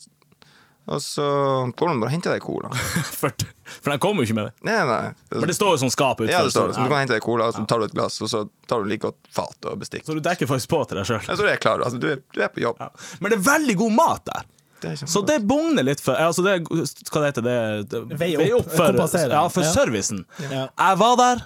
Og 0.93 1.01
så 1.01 1.25
går 1.73 1.89
de 1.89 2.01
bare 2.03 2.11
og 2.11 2.13
henter 2.13 2.35
deg 2.35 2.43
cola. 2.45 2.69
For, 3.21 3.33
for 3.81 3.89
de 3.95 3.97
kommer 4.03 4.21
jo 4.21 4.29
ikke 4.29 4.37
med 4.37 4.51
det. 4.51 4.67
Nei, 4.69 4.75
nei. 4.85 5.15
For 5.33 5.49
det 5.49 5.55
står 5.57 5.71
jo 5.73 5.79
sånn 5.87 5.93
skap 5.95 6.19
utenfor. 6.21 6.35
ja, 6.35 6.43
det 6.45 6.53
står 6.53 6.69
det. 6.69 6.75
Så 6.77 6.83
du 6.85 6.91
kan 6.93 7.01
hente 7.01 7.15
deg 7.17 7.25
cola, 7.25 7.47
og 7.49 7.57
så 7.57 7.63
tar 7.71 7.81
du 7.81 7.87
et 7.87 7.95
glass, 7.97 8.19
og 8.21 8.29
så 8.29 8.43
tar 8.69 8.83
du 8.85 8.91
like 8.91 9.01
godt 9.07 9.31
fat 9.33 9.71
og 9.71 9.79
bestikk. 9.81 10.05
Så 10.05 10.19
du 10.19 10.21
dekker 10.27 10.51
faktisk 10.51 10.69
på 10.75 10.83
til 10.91 11.01
deg 11.01 11.09
sjøl. 11.09 11.23
Ja, 11.25 11.39
så 11.41 11.47
er 11.47 11.55
jeg 11.55 11.63
klar. 11.65 11.81
Altså, 11.87 12.03
du, 12.03 12.11
er, 12.13 12.21
du 12.37 12.43
er 12.45 12.53
på 12.53 12.61
jobb. 12.67 12.83
Men 13.25 13.33
det 13.33 13.39
er 13.41 13.47
veldig 13.49 13.79
god 13.81 13.97
mat 13.97 14.27
der. 14.29 14.45
Det 14.85 14.91
er. 14.93 15.09
Så 15.09 15.23
det 15.25 15.39
bugner 15.49 15.87
litt 15.89 16.03
for 16.05 16.21
altså 16.21 16.45
det, 16.45 16.59
Hva 16.69 16.85
det 17.23 17.29
heter 17.31 17.47
det? 17.49 17.57
det 17.89 18.03
Vei 18.21 18.31
opp, 18.53 18.69
for, 18.69 19.01
ja, 19.01 19.47
for 19.49 19.65
Ja. 19.65 19.73
servicen. 19.73 20.27
Ja. 20.45 20.67
Jeg 20.69 21.01
var 21.01 21.17
der. 21.23 21.45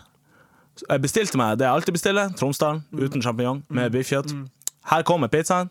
Jeg 0.84 1.02
bestilte 1.02 1.38
meg 1.40 1.56
det 1.58 1.66
jeg 1.66 1.74
alltid 1.74 1.96
bestiller. 1.96 2.28
Tromsdalen 2.38 2.84
Mm. 2.92 3.00
uten 3.04 3.22
sjampinjong 3.24 3.62
med 3.70 3.92
biffkjøtt. 3.92 4.34
Her 4.90 5.02
kommer 5.02 5.28
pizzaen. 5.28 5.70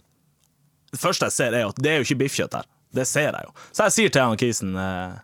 Det 0.91 0.99
første 0.99 1.25
jeg 1.27 1.31
ser, 1.35 1.53
er 1.53 1.61
jo 1.65 1.69
at 1.69 1.79
det 1.83 1.91
er 1.91 1.97
jo 2.01 2.05
ikke 2.07 2.19
biffkjøtt 2.25 2.53
her. 2.59 2.65
Det 2.95 3.05
ser 3.07 3.31
jeg 3.31 3.43
jo. 3.45 3.51
Så 3.75 3.83
jeg 3.87 3.91
sier 3.97 4.09
til 4.15 4.21
han 4.23 4.37
kisen 4.39 4.75
eh, 4.75 5.15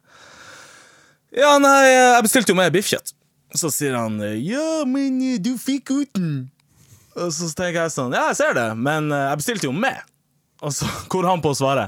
Ja, 1.40 1.58
nei, 1.58 1.78
jeg 1.90 2.24
bestilte 2.28 2.52
jo 2.54 2.58
med 2.60 2.74
biffkjøtt. 2.76 3.14
Så 3.56 3.70
sier 3.72 3.96
han 3.98 4.18
Ja, 4.44 4.84
men 4.86 5.22
eh, 5.22 5.38
du 5.42 5.54
fikk 5.58 5.90
uten. 5.94 6.50
Og 7.16 7.30
så 7.32 7.48
tenker 7.54 7.84
jeg 7.86 7.94
sånn 7.94 8.14
Ja, 8.16 8.28
jeg 8.32 8.40
ser 8.42 8.54
det, 8.58 8.68
men 8.78 9.12
eh, 9.14 9.28
jeg 9.32 9.38
bestilte 9.44 9.70
jo 9.70 9.74
med. 9.78 10.02
Og 10.64 10.74
så 10.76 10.88
går 11.14 11.30
han 11.30 11.42
på 11.44 11.54
å 11.54 11.58
svare 11.58 11.88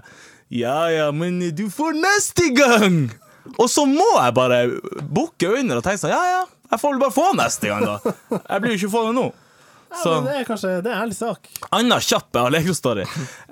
Ja, 0.54 0.88
ja, 0.94 1.12
men 1.12 1.40
du 1.58 1.66
får 1.74 1.96
neste 1.98 2.52
gang! 2.56 3.10
Og 3.54 3.68
så 3.70 3.86
må 3.90 4.06
jeg 4.18 4.36
bare 4.36 4.60
bukke 5.06 5.52
under 5.62 5.80
og 5.80 5.86
tenke 5.86 6.02
sånn 6.02 6.14
Ja, 6.14 6.22
ja, 6.32 6.44
jeg 6.72 6.82
får 6.82 6.96
vel 6.96 7.02
bare 7.06 7.16
få 7.16 7.26
neste 7.38 7.70
gang, 7.72 7.86
da. 7.86 8.14
Jeg 8.40 8.64
blir 8.64 8.74
jo 8.74 8.80
ikke 8.82 8.94
få 8.96 9.04
det 9.08 9.16
nå. 9.20 9.26
Ja, 9.96 10.02
men 10.12 10.26
det 10.28 10.34
er 10.42 10.48
kanskje 10.48 10.72
det 10.84 10.90
er 10.92 10.96
en 10.98 11.04
ærlig 11.06 11.16
sak. 11.16 11.48
Anna 11.72 12.02
kjapp 12.04 12.36
Allegro-story. 12.42 13.06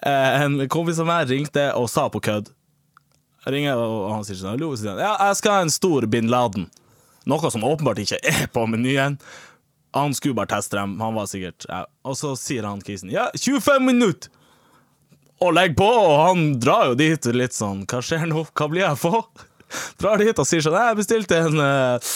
Eh, 0.04 0.42
en 0.44 0.58
kompis 0.68 0.98
av 1.00 1.08
meg 1.08 1.30
ringte 1.30 1.70
og 1.80 1.86
sa 1.92 2.10
på 2.12 2.20
kødd. 2.26 2.50
Jeg 3.46 3.54
ringer, 3.56 3.80
og 3.80 4.10
han 4.12 4.26
sier 4.28 4.40
sånn 4.40 4.56
Hallo, 4.56 4.74
sier 4.80 4.92
han. 4.96 5.04
Ja, 5.04 5.14
jeg 5.30 5.40
skal 5.40 5.58
ha 5.58 5.64
en 5.64 5.72
stor 5.72 6.08
bin 6.12 6.28
Laden. 6.32 6.68
Noe 7.30 7.52
som 7.54 7.64
åpenbart 7.64 8.02
ikke 8.04 8.20
er 8.28 8.48
på 8.52 8.66
menyen. 8.68 9.16
Han 9.96 10.16
skulle 10.18 10.36
bare 10.36 10.52
teste 10.56 10.76
dem. 10.80 10.98
Han 11.00 11.16
var 11.16 11.30
sikkert 11.32 11.68
ja. 11.70 11.84
Og 12.04 12.18
så 12.20 12.34
sier 12.40 12.66
han 12.68 12.82
kisen 12.84 13.12
Ja, 13.14 13.30
25 13.38 13.86
minutter! 13.86 14.34
Og 15.44 15.52
legg 15.56 15.74
på, 15.76 15.86
og 15.86 16.14
han 16.24 16.44
drar 16.62 16.92
jo 16.92 16.94
dit 16.96 17.26
litt 17.36 17.56
sånn 17.56 17.82
Hva 17.90 18.00
skjer 18.06 18.28
nå? 18.30 18.46
Hva 18.56 18.68
blir 18.72 18.86
jeg 18.86 19.00
få? 19.02 19.20
Drar 20.02 20.22
dit 20.22 20.40
og 20.40 20.48
sier 20.48 20.64
sånn 20.66 20.78
Jeg 20.78 20.98
bestilte 21.00 21.40
en 21.48 21.62
eh, 21.64 22.16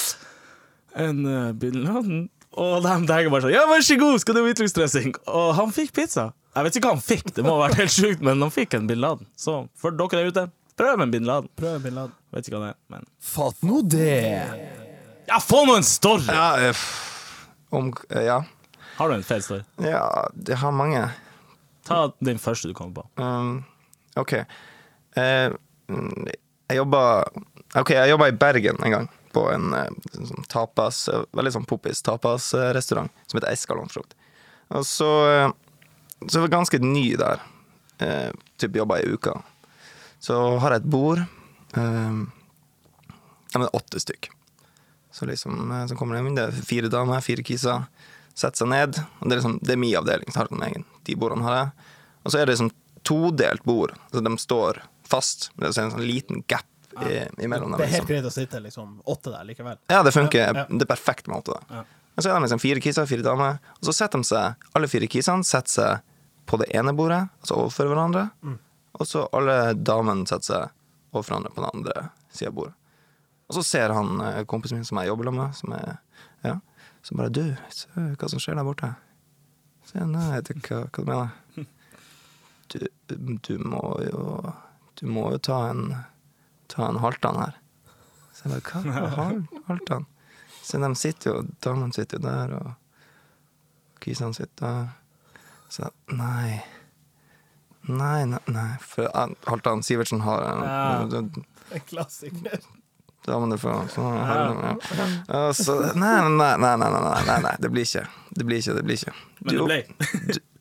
En 0.97 1.21
uh, 1.27 1.51
bin 1.57 1.83
Laden. 1.85 2.25
Og 2.57 2.81
de 2.81 2.93
tenker 3.05 3.29
bare 3.33 3.45
sånn 3.45 3.53
Ja, 3.53 3.65
vær 3.69 3.85
så 3.85 3.97
god, 4.01 4.19
skal 4.23 4.37
du 4.37 4.41
ha 4.41 4.47
hvitløksdressing? 4.47 5.15
Og 5.29 5.49
han 5.59 5.73
fikk 5.75 5.93
pizza. 5.97 6.31
Jeg 6.57 6.65
vet 6.65 6.77
ikke 6.79 6.89
hva 6.89 6.95
han 6.95 7.03
fikk, 7.05 7.27
det 7.37 7.43
må 7.45 7.53
ha 7.53 7.67
vært 7.67 7.77
helt 7.83 7.93
sjukt, 7.93 8.23
men 8.25 8.41
han 8.41 8.53
fikk 8.53 8.73
en 8.73 8.87
bin 8.89 8.97
Laden. 9.03 9.27
Så 9.37 9.59
for 9.77 9.93
dere 9.93 10.23
der 10.23 10.31
ute, 10.31 10.45
prøv 10.79 11.03
en 11.05 11.13
bin 11.13 11.27
Laden. 11.29 11.51
Prøv 11.59 11.83
bin 11.83 11.93
Laden. 11.99 12.15
Vet 12.33 12.49
ikke 12.49 12.57
hva 12.57 12.63
det 12.63 12.71
er, 12.71 12.79
men 12.95 13.05
Fatt 13.21 13.61
nå 13.67 13.83
det! 13.85 14.23
Ja, 15.29 15.37
få 15.43 15.61
nå 15.67 15.75
en 15.77 15.85
story! 15.85 16.25
Ja, 16.31 16.47
eh, 16.69 16.81
om, 17.77 17.91
eh, 18.09 18.25
ja. 18.25 18.39
Har 18.97 19.11
du 19.11 19.19
en 19.19 19.27
feil 19.27 19.43
story? 19.45 19.61
ja, 19.85 20.01
jeg 20.47 20.57
har 20.57 20.73
mange. 20.73 21.03
Ta 21.85 22.07
den 22.25 22.41
første 22.41 22.71
du 22.71 22.73
kommer 22.73 23.03
på. 23.03 23.21
Um, 23.21 23.59
OK. 24.17 24.33
Eh, 24.33 25.53
mm, 25.91 26.27
jeg 26.67 26.82
jobba 26.82 27.01
OK, 27.75 27.91
i 27.91 28.32
Bergen 28.32 28.80
en 28.84 28.91
gang. 28.91 29.10
På 29.36 29.47
en 29.51 29.73
eh, 29.75 29.89
sånn 30.15 30.47
tapas, 30.49 31.08
eh, 31.12 31.25
veldig 31.36 31.53
sånn 31.58 31.67
poppis 31.69 32.01
tapasrestaurant 32.06 33.12
som 33.27 33.38
heter 33.38 33.51
Eskalon. 33.51 33.91
Og 34.73 34.86
så, 34.88 35.10
eh, 35.32 35.51
så 36.27 36.39
var 36.39 36.47
jeg 36.47 36.56
ganske 36.56 36.80
ny 36.84 37.06
der. 37.19 37.43
Eh, 37.99 38.32
typ 38.58 38.75
jobba 38.80 38.99
i 39.01 39.12
uka. 39.12 39.36
Så 40.19 40.58
har 40.60 40.73
jeg 40.73 40.86
et 40.86 40.89
bord. 40.91 41.23
Eh, 41.77 42.23
ja, 43.53 43.69
åtte 43.73 44.01
stykk. 44.01 44.32
Så 45.12 45.25
liksom, 45.25 45.69
så 45.89 45.95
kommer 45.97 46.15
det 46.17 46.25
inn, 46.25 46.36
det 46.38 46.49
er 46.49 46.65
fire 46.65 46.89
damer, 46.93 47.23
fire 47.25 47.43
kiser. 47.45 47.88
Setter 48.38 48.63
seg 48.63 48.69
ned. 48.69 48.99
og 49.19 49.30
Det 49.30 49.34
er, 49.34 49.39
liksom, 49.39 49.60
er 49.65 49.80
min 49.82 49.95
avdeling. 49.97 50.30
så 50.32 50.43
har 50.43 50.49
jeg 50.51 50.71
egen. 50.71 50.86
De 51.06 51.15
bordene 51.15 51.47
har 51.47 51.56
jeg. 51.58 51.88
Og 52.23 52.32
så 52.32 52.38
er 52.38 52.45
det 52.45 52.53
liksom 52.53 52.73
todelt 53.08 53.63
bord. 53.63 53.95
Så 54.12 54.21
de 54.21 54.34
står 54.38 54.82
fast. 55.09 55.49
Det 55.57 55.69
er 55.69 55.83
en 55.85 55.93
sånn 55.95 56.03
liten 56.07 56.43
gap 56.49 56.65
i, 57.03 57.21
imellom 57.45 57.71
dem. 57.73 57.79
Det 57.81 57.87
er 57.87 57.93
helt 57.97 58.03
Liksom. 58.03 58.09
greit 58.09 58.25
å 58.29 58.33
sitte 58.33 58.59
liksom 58.63 58.93
åtte 59.05 59.31
der 59.33 59.45
likevel. 59.49 59.77
Ja, 59.91 60.01
det 60.03 60.13
funker. 60.15 60.63
Det 60.69 60.81
er 60.87 60.89
perfekt 60.89 61.27
med 61.29 61.39
åtte 61.43 61.59
Ja. 61.69 61.83
Og 62.17 62.23
så 62.25 62.31
er 62.31 62.39
de 62.39 62.47
liksom 62.47 62.59
fire 62.63 62.81
kiser, 62.81 63.05
fire 63.05 63.21
damer. 63.21 63.59
Og 63.77 63.85
så 63.85 63.93
setter 63.93 64.17
de 64.17 64.25
seg, 64.25 64.63
alle 64.73 64.87
fire 64.89 65.05
kisene 65.07 65.45
setter 65.45 65.69
seg 65.69 65.99
på 66.49 66.57
det 66.57 66.71
ene 66.73 66.89
bordet, 66.97 67.27
altså 67.43 67.59
overfor 67.61 67.91
hverandre. 67.91 68.23
Mm. 68.41 68.55
Og 68.97 69.05
så 69.05 69.27
alle 69.37 69.57
damene 69.77 70.25
setter 70.25 70.47
seg 70.47 70.71
overfor 71.13 71.35
hverandre 71.35 71.51
på 71.53 71.61
den 71.61 71.69
andre 71.75 72.07
sida 72.33 72.49
av 72.49 72.55
bordet. 72.57 72.73
Og 73.47 73.59
så 73.59 73.63
ser 73.63 73.93
han 73.93 74.17
eh, 74.25 74.41
kompisen 74.49 74.79
min 74.79 74.87
som 74.89 74.97
jeg 74.97 75.11
jobber 75.11 75.29
med, 75.31 75.53
som 75.55 75.75
er 75.77 75.99
Ja, 76.43 76.55
så 77.05 77.15
bare 77.19 77.29
Du, 77.29 77.43
se 77.69 77.87
hva 77.93 78.29
som 78.33 78.41
skjer 78.41 78.57
der 78.57 78.65
borte. 78.65 78.89
Så 79.85 79.99
jeg, 79.99 80.07
nei, 80.09 80.25
jeg 80.33 80.41
vet 80.41 80.49
ikke 80.57 80.81
hva, 80.81 80.89
hva 80.89 81.03
du 81.03 81.11
mener. 81.13 81.67
Du, 82.67 82.79
du 83.47 83.53
må 83.63 83.79
jo 84.03 84.23
Du 84.99 85.05
må 85.07 85.27
jo 85.31 85.38
ta 85.38 85.69
en 85.71 85.95
Ta 86.67 86.89
en 86.89 86.97
Haltan 86.99 87.38
her. 87.39 87.57
Så 88.36 88.47
jeg 88.49 88.62
bare 88.63 88.83
Hva 88.83 89.10
hva 89.15 89.27
Haltan? 89.69 90.05
Så 90.63 90.79
de 90.83 90.89
sitter 90.99 91.31
jo 91.31 91.43
Damene 91.63 91.93
sitter 91.95 92.19
jo 92.19 92.25
der, 92.27 92.55
og 92.57 94.01
kisene 94.03 94.36
sitter 94.36 94.65
der. 94.65 94.89
Så 95.71 95.86
jeg, 95.88 96.17
nei 96.17 96.57
Nei, 97.88 98.25
nei, 98.27 98.39
nei. 98.51 98.73
For 98.83 99.07
Halvdan 99.47 99.79
Sivertsen 99.86 100.19
har 100.25 100.41
en 100.43 100.63
Ja. 100.67 101.79
Klassiker. 101.88 102.60
damene 103.27 103.57
fra 103.60 103.77
Sånn, 103.91 104.17
ja. 105.27 105.53
Så, 105.55 105.75
nei, 105.95 106.17
nei, 106.27 106.51
nei, 106.60 106.75
nei, 106.79 106.89
nei, 106.91 107.23
nei, 107.27 107.39
nei, 107.43 107.55
det 107.63 107.71
blir 107.71 107.83
ikke. 107.88 108.03
Det 108.36 108.45
blir 108.47 108.60
ikke, 108.60 108.75
det 108.75 108.83
blir 108.88 108.99
ikke. 108.99 109.13
Men 109.39 109.55
det 109.55 109.65
ble. 109.67 109.79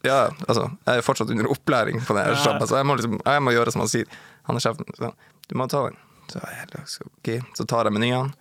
Ja, 0.06 0.18
altså, 0.46 0.68
jeg 0.86 1.00
er 1.02 1.06
fortsatt 1.06 1.30
under 1.34 1.50
opplæring 1.52 2.00
på 2.06 2.16
det 2.16 2.24
her 2.26 2.34
Ja. 2.36 2.58
så 2.66 2.78
jeg 2.80 2.86
må, 2.88 2.96
liksom, 2.98 3.18
jeg 3.24 3.42
må 3.42 3.54
gjøre 3.54 3.72
som 3.74 3.82
han 3.84 3.90
sier. 3.92 4.06
Han 4.46 4.56
er 4.58 4.62
sjefen. 4.64 4.86
Så, 4.98 5.12
du 5.50 5.56
må 5.58 5.66
ta 5.70 5.84
den. 5.88 5.98
Så, 6.30 6.40
jeg, 6.42 6.84
så, 6.90 7.06
så 7.54 7.66
tar 7.70 7.86
jeg 7.86 7.94
menyene, 7.94 8.32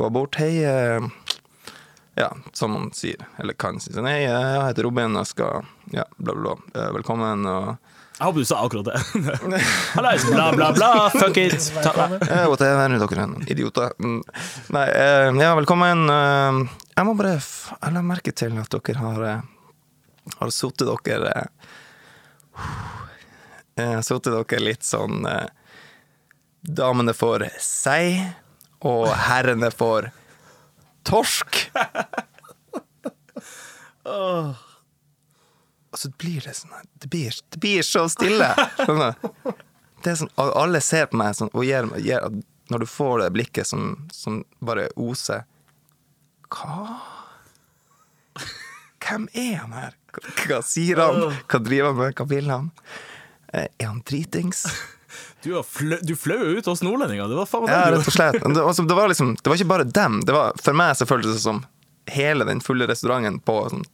går 0.00 0.10
bort. 0.14 0.36
Hei, 0.40 0.62
eh, 0.64 1.04
ja, 2.16 2.30
som 2.52 2.76
han 2.76 2.92
sier, 2.94 3.24
eller 3.42 3.56
kan 3.58 3.80
si. 3.82 3.92
Sånn, 3.94 4.06
hei, 4.08 4.22
jeg 4.26 4.60
heter 4.68 4.86
Robin, 4.86 5.16
jeg 5.18 5.26
skal 5.32 5.64
Ja, 5.92 6.04
bla, 6.16 6.34
bla, 6.36 6.54
bla. 6.54 6.82
Eh, 6.84 6.92
Velkommen, 6.94 7.44
og 7.50 7.74
Jeg 8.14 8.28
håper 8.28 8.38
du 8.44 8.46
sa 8.46 8.60
akkurat 8.62 8.86
det. 8.86 9.00
Hallais, 9.96 10.24
bla, 10.30 10.52
bla, 10.54 10.68
bla, 10.76 10.90
fuck 11.10 11.36
it. 11.42 11.58
Ta, 11.82 12.06
Eh, 12.22 12.44
whatever, 12.46 12.94
dere 13.02 13.24
er 13.26 13.50
idioter. 13.50 13.90
Mm. 13.98 14.20
Nei, 14.76 14.84
eh, 14.94 15.32
ja, 15.42 15.50
velkommen. 15.58 16.04
Eh, 16.14 16.60
jeg 16.94 17.08
må 17.08 17.16
bare 17.18 17.34
f 17.40 17.50
Jeg 17.80 17.96
la 17.96 18.04
merke 18.06 18.32
til 18.32 18.54
at 18.62 18.70
dere 18.78 19.02
har 19.02 19.26
Har 20.38 20.50
sittet 20.54 20.88
dere 21.04 21.32
uh, 22.56 24.00
Sittet 24.00 24.32
dere 24.32 24.62
litt 24.62 24.86
sånn 24.86 25.26
uh, 25.28 25.48
Damene 26.64 27.12
får 27.12 27.44
sei, 27.60 28.24
og 28.80 29.10
herrene 29.26 29.68
får 29.68 30.08
torsk. 31.04 31.58
Og 35.94 36.00
så 36.00 36.10
blir 36.18 36.40
det 36.44 36.56
sånn 36.58 36.72
Det 36.98 37.08
blir, 37.12 37.36
det 37.52 37.60
blir 37.60 37.84
så 37.86 38.08
stille. 38.10 38.48
Skjønner 38.80 39.14
du? 39.20 39.52
Det 40.04 40.12
er 40.12 40.18
sånn, 40.20 40.32
alle 40.36 40.80
ser 40.84 41.06
på 41.08 41.16
meg 41.16 41.36
sånn, 41.38 41.48
og 41.56 41.64
gir, 41.64 41.86
gir, 42.04 42.24
når 42.68 42.82
du 42.82 42.86
får 42.90 43.22
det 43.22 43.28
blikket 43.32 43.68
som, 43.70 43.94
som 44.12 44.42
bare 44.60 44.90
oser 45.00 45.46
Hva? 46.52 46.98
Hvem 49.00 49.28
er 49.32 49.54
han 49.62 49.72
her? 49.72 49.96
Hva, 50.44 50.60
sier 50.66 51.00
han? 51.02 51.22
Hva 51.50 51.60
driver 51.62 51.90
han 51.92 52.00
med? 52.00 52.14
Hva 52.18 52.26
vil 52.30 52.50
han? 52.52 52.70
Eh, 53.52 53.66
Er 53.78 53.86
han 53.86 54.02
dritings? 54.06 54.64
du, 55.44 55.54
flø, 55.68 55.98
du 56.02 56.14
fløy 56.18 56.40
jo 56.40 56.58
ut 56.58 56.70
hos 56.72 56.82
nordlendinger. 56.86 57.28
Det 57.30 57.38
var 57.38 57.50
faen 57.50 57.68
Ja, 57.70 57.84
rett 57.94 58.06
og 58.08 58.16
slett. 58.16 58.40
Det, 58.42 58.64
altså, 58.70 58.86
det, 58.88 58.96
var 58.98 59.10
liksom, 59.12 59.34
det 59.40 59.50
var 59.50 59.60
ikke 59.60 59.72
bare 59.74 59.88
dem. 59.88 60.20
Det 60.26 60.36
var, 60.36 60.56
for 60.62 60.76
meg 60.76 60.96
så 60.98 61.08
føltes 61.08 61.36
det 61.36 61.44
som 61.44 61.64
hele 62.10 62.44
den 62.48 62.60
fulle 62.60 62.88
restauranten 62.90 63.40
på 63.44 63.58
sånn 63.72 63.86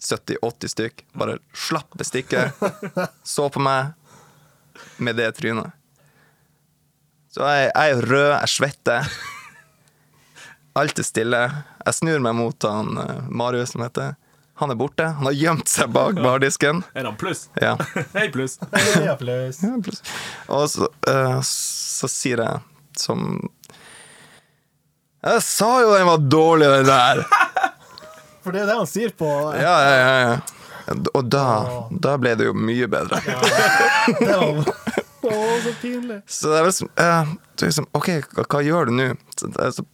70-80 0.00 0.70
stykk 0.72 1.02
bare 1.18 1.34
slapp 1.52 1.92
bestikket, 2.00 2.56
så 3.34 3.50
på 3.52 3.60
meg 3.60 3.90
med 4.96 5.18
det 5.20 5.26
trynet. 5.36 5.74
Så 7.30 7.44
jeg, 7.44 7.68
jeg 7.68 7.92
er 7.96 8.06
rød, 8.08 8.30
jeg 8.32 8.50
svetter. 8.54 9.10
Alt 10.80 10.98
er 11.02 11.06
stille. 11.06 11.42
Jeg 11.84 11.96
snur 11.98 12.22
meg 12.24 12.34
mot 12.38 12.66
han 12.66 12.96
eh, 13.02 13.28
Marius, 13.28 13.74
som 13.74 13.84
heter. 13.84 14.16
Han 14.60 14.70
er 14.70 14.76
borte. 14.76 15.04
Han 15.04 15.24
har 15.24 15.32
gjemt 15.32 15.68
seg 15.72 15.88
bak 15.88 16.18
bardisken. 16.20 16.82
Er 16.92 17.06
han 17.08 17.14
pluss? 17.16 17.46
Ja. 17.56 17.78
Hei, 18.16 18.26
pluss. 18.32 18.58
Ja, 19.06 19.14
pluss. 19.16 19.62
Ja, 19.64 19.70
pluss. 19.80 20.02
Og 20.52 20.66
så, 20.68 20.88
uh, 21.08 21.38
så 21.48 22.10
sier 22.12 22.42
jeg 22.44 22.60
som 23.00 23.22
Jeg 25.24 25.40
sa 25.46 25.68
jo 25.80 25.94
den 25.94 26.04
var 26.10 26.26
dårlig, 26.28 26.68
den 26.74 26.90
der! 26.90 27.22
For 28.44 28.52
det 28.52 28.66
er 28.66 28.68
det 28.68 28.76
han 28.82 28.88
sier 28.88 29.16
på 29.16 29.30
Ja, 29.56 29.72
ja, 29.84 29.96
ja, 29.96 30.12
ja. 30.26 31.00
Og 31.14 31.24
da, 31.32 31.46
da 32.04 32.18
ble 32.20 32.34
det 32.36 32.50
jo 32.50 32.52
mye 32.56 32.88
bedre. 32.90 33.20
Det 33.24 34.28
var 34.28 34.60
Å, 34.60 35.32
så 35.64 35.72
pinlig. 35.80 36.20
Så 36.28 36.52
det 36.52 36.60
er 36.60 36.68
liksom, 36.68 36.92
uh, 37.00 37.32
liksom 37.64 37.88
OK, 37.96 38.08
hva, 38.34 38.44
hva 38.44 38.62
gjør 38.64 38.88
du 38.88 38.96
nå? 38.96 39.08
Så, 39.36 39.48
det 39.54 39.64
er 39.70 39.74
så 39.76 39.84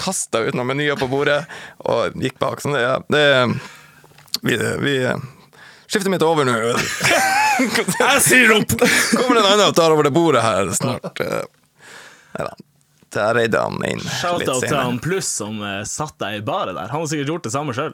kasta 0.00 0.40
ut 0.46 0.54
noen 0.56 0.70
menyer 0.72 0.96
på 1.00 1.08
bordet 1.10 1.42
og 1.84 2.16
gikk 2.20 2.38
bak. 2.42 2.62
Sånn, 2.64 2.76
det, 2.76 2.82
ja, 2.82 2.98
det 3.12 3.24
Vi, 4.42 4.56
vi 4.82 4.94
skifter 5.86 6.10
mitt 6.10 6.24
over 6.24 6.48
nå. 6.48 6.54
Jeg 7.62 8.22
sier 8.24 8.54
opp! 8.56 8.72
Kommer 9.12 9.36
det 9.36 9.42
en 9.42 9.48
annen 9.52 9.66
og 9.68 9.76
tar 9.76 9.92
over 9.92 10.08
det 10.08 10.14
bordet 10.14 10.42
her 10.42 10.70
snart. 10.74 11.20
Nei 11.20 12.46
da. 12.48 12.54
Der 13.12 13.34
reide 13.36 13.60
han 13.60 13.76
inn 13.84 14.00
litt 14.00 14.14
Shout-out 14.22 14.64
til 14.64 14.72
han 14.78 14.96
Pluss 15.04 15.28
som 15.42 15.58
eh, 15.60 15.82
satt 15.84 16.16
deg 16.22 16.38
i 16.38 16.44
baret 16.46 16.72
der. 16.72 16.88
Han 16.88 17.02
har 17.04 17.10
sikkert 17.10 17.28
gjort 17.34 17.44
det 17.44 17.52
samme 17.52 17.74
sjøl, 17.76 17.92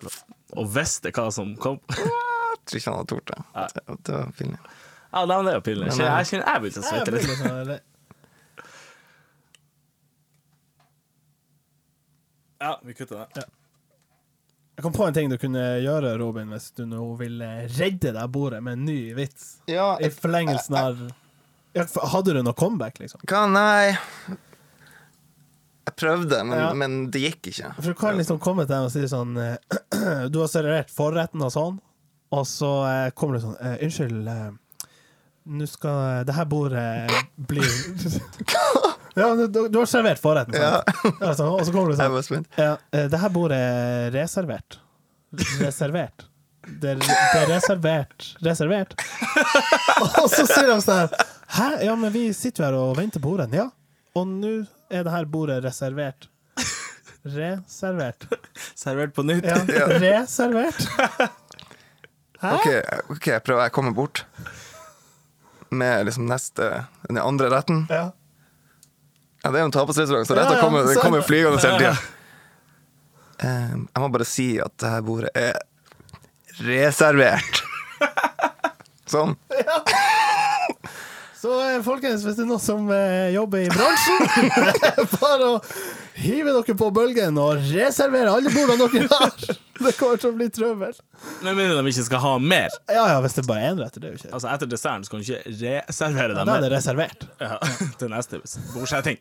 og 0.55 0.69
visste 0.77 1.11
hva 1.11 1.25
som 1.35 1.57
kom. 1.59 1.81
Jeg 1.91 2.71
tror 2.71 2.79
ikke 2.79 2.93
han 2.93 2.99
hadde 3.01 3.11
tort 3.11 3.33
det. 3.33 3.39
Det, 4.07 4.13
var 4.15 4.31
pinlig. 4.39 4.61
Ja, 5.11 5.25
det 5.27 5.39
er 5.41 5.57
jo 5.57 5.65
pinlig. 5.67 5.89
Men, 5.91 6.01
eh, 6.05 6.19
Jeg 6.21 6.31
kjenner 6.31 6.53
jeg 6.53 6.63
begynte 6.63 6.79
å 6.79 6.87
Jeg 6.87 6.93
svette 6.93 7.17
litt. 7.17 7.27
litt 7.33 7.43
sånn, 7.43 7.61
eller- 7.65 7.83
Ja, 12.61 12.81
vi 12.85 12.95
kutter 12.99 13.25
det. 13.35 13.45
Jeg 14.79 14.83
kom 14.85 14.93
på 14.95 15.07
en 15.09 15.15
ting 15.15 15.31
du 15.31 15.37
kunne 15.43 15.63
gjøre, 15.83 16.13
Robin, 16.21 16.51
hvis 16.55 16.69
du 16.79 16.85
nå 16.87 17.03
vil 17.19 17.41
eh, 17.43 17.65
redde 17.79 18.13
deg 18.15 18.29
bordet 18.35 18.61
med 18.63 18.77
en 18.79 18.85
ny 18.87 18.99
vits. 19.17 19.57
Ja, 19.71 19.97
I 20.03 20.11
forlengelsen 20.15 20.77
av 20.79 21.01
ja, 21.77 21.85
Hadde 22.15 22.33
du 22.37 22.43
noe 22.43 22.55
comeback, 22.57 22.99
liksom? 23.03 23.21
hva? 23.29 23.43
Nei 23.51 23.93
Jeg 25.89 25.95
prøvde, 25.99 26.39
men, 26.47 26.59
Ja. 26.59 26.71
men 26.79 26.97
det 27.11 27.21
gikk 27.25 27.51
ikke. 27.53 27.73
For 27.79 27.91
du 27.91 27.99
kan 27.99 28.17
liksom 28.19 28.39
komme 28.43 28.67
til 28.67 28.75
dem 28.77 28.87
og 28.87 28.95
si 28.95 29.03
sånn 29.11 29.37
eh, 29.43 30.29
Du 30.33 30.41
har 30.43 30.51
servert 30.53 30.91
forretten 30.95 31.43
og 31.47 31.53
sånn, 31.55 31.79
og 32.35 32.47
så 32.49 32.73
eh, 32.89 33.11
kommer 33.19 33.39
du 33.39 33.45
sånn 33.47 33.59
eh, 33.61 33.79
Unnskyld, 33.87 34.31
nå 35.49 35.67
skal 35.71 36.27
det 36.29 36.35
her 36.37 36.45
bordet 36.45 37.09
bli 37.51 37.65
Ja, 39.19 39.29
du, 39.35 39.61
du 39.69 39.79
har 39.79 39.89
servert 39.91 40.21
forretten, 40.23 40.55
sant? 40.55 40.93
Ja. 41.05 41.13
Altså, 41.29 41.49
og 41.51 41.65
så 41.67 41.75
kommer 41.75 41.93
du 41.93 42.25
sånn. 42.29 42.47
Ja, 42.59 42.75
eh, 42.95 43.07
det 43.11 43.21
her 43.23 43.33
bordet 43.35 43.59
er 43.59 44.11
reservert. 44.15 44.79
Reservert. 45.61 46.25
Det 46.69 46.91
er, 46.95 46.99
det 47.01 47.43
er 47.43 47.47
reservert. 47.49 48.31
Reservert. 48.45 48.95
Og 50.21 50.27
så 50.33 50.45
sier 50.49 50.69
de 50.69 50.79
sånn 50.85 51.15
Hæ? 51.57 51.69
Ja, 51.87 51.95
men 51.97 52.13
vi 52.13 52.27
sitter 52.37 52.65
jo 52.65 52.67
her 52.69 52.77
og 52.77 52.99
venter 52.99 53.23
på 53.25 53.31
ordene. 53.33 53.57
Ja. 53.57 53.69
Og 54.19 54.27
nå 54.29 54.51
er 54.93 55.07
det 55.07 55.15
her 55.15 55.29
bordet 55.31 55.63
reservert. 55.65 56.29
Reservert. 57.29 58.27
Servert 58.77 59.15
på 59.17 59.25
nytt. 59.27 59.49
Ja, 59.49 59.87
reservert. 60.05 60.85
Hæ? 62.39 62.53
OK, 62.55 62.69
ok, 63.17 63.27
jeg 63.33 63.45
prøver. 63.47 63.63
Jeg 63.67 63.75
kommer 63.75 63.97
bort 63.97 64.25
med 65.71 66.07
liksom 66.09 66.29
neste 66.29 66.69
Den 67.09 67.19
andre 67.21 67.51
retten. 67.53 67.87
Ja. 67.91 68.11
Ja, 69.43 69.51
det 69.51 69.59
er 69.61 69.65
jo 69.65 69.71
en 69.71 69.75
tapasrestaurant, 69.75 70.27
så 70.29 70.37
Ja, 70.37 70.47
ja, 70.51 70.61
kommer, 70.61 70.87
det 70.89 70.99
kommer 71.01 71.23
flygende 71.23 71.61
hele 71.63 71.79
tida. 71.79 71.97
Um, 73.39 73.85
jeg 73.95 74.03
må 74.03 74.09
bare 74.11 74.27
si 74.27 74.49
at 74.59 74.73
det 74.83 74.91
her 74.91 75.05
bordet 75.07 75.31
er 75.39 75.61
reservert. 76.67 77.61
Sånn. 79.13 79.37
Så 81.39 81.53
eh, 81.63 81.79
folkens, 81.87 82.25
hvis 82.27 82.35
det 82.35 82.43
er 82.43 82.49
noen 82.51 82.63
som 82.63 82.89
eh, 82.91 83.31
jobber 83.31 83.63
i 83.63 83.71
bransjen, 83.71 84.27
bare 85.21 85.53
å 85.53 85.61
hive 86.19 86.53
dere 86.53 86.75
på 86.79 86.91
bølgen 86.95 87.39
og 87.41 87.63
reservere 87.71 88.35
alle 88.35 88.53
bordene 88.55 88.89
dere 88.93 89.09
har. 89.13 89.57
Det 89.79 89.93
kommer 89.95 90.19
til 90.19 90.33
å 90.33 90.35
bli 90.35 90.49
trøbbel. 90.51 90.95
Med 91.47 91.55
mindre 91.55 91.79
de 91.79 91.93
ikke 91.93 92.07
skal 92.09 92.23
ha 92.25 92.33
mer. 92.43 92.75
Ja 92.91 93.05
ja, 93.13 93.19
hvis 93.23 93.37
det 93.39 93.45
bare 93.47 93.63
er 93.63 93.75
én 93.75 93.83
rett, 93.83 93.95
det 93.95 94.09
er 94.09 94.15
jo 94.17 94.19
ikke 94.19 94.33
Altså 94.35 94.49
Etter 94.51 94.71
desserten 94.73 95.07
så 95.07 95.13
kan 95.13 95.23
du 95.23 95.29
ikke 95.29 95.59
reservere 95.87 96.35
dem 96.35 96.49
Da 96.49 96.57
er 96.59 96.65
det 96.67 96.73
reservert. 96.75 97.29
Ja, 97.39 97.59
til 98.01 98.11
neste 98.11 98.41
bordsetting. 98.75 99.21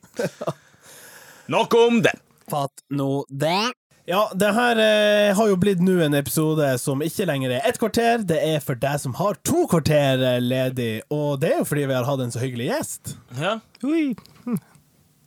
Nok 1.53 1.77
om 1.77 2.01
det. 2.03 2.15
Fatt 2.49 2.81
nå 2.89 3.11
det. 3.29 3.59
Ja, 4.07 4.21
det 4.39 4.53
her 4.55 4.79
eh, 4.79 5.35
har 5.35 5.49
jo 5.51 5.57
blitt 5.59 5.81
nå 5.83 5.97
en 6.05 6.15
episode 6.15 6.67
som 6.79 7.01
ikke 7.03 7.25
lenger 7.27 7.57
er 7.57 7.65
ett 7.67 7.79
kvarter. 7.79 8.21
Det 8.23 8.37
er 8.39 8.61
for 8.63 8.79
deg 8.79 9.01
som 9.03 9.17
har 9.19 9.35
to 9.47 9.65
kvarter 9.67 10.23
eh, 10.23 10.37
ledig, 10.39 11.01
og 11.11 11.41
det 11.43 11.49
er 11.51 11.57
jo 11.59 11.67
fordi 11.67 11.83
vi 11.89 11.97
har 11.97 12.07
hatt 12.07 12.23
en 12.23 12.31
så 12.31 12.39
hyggelig 12.39 12.69
gjest. 12.69 13.17
Ja. 13.35 13.57
Ui. 13.83 14.13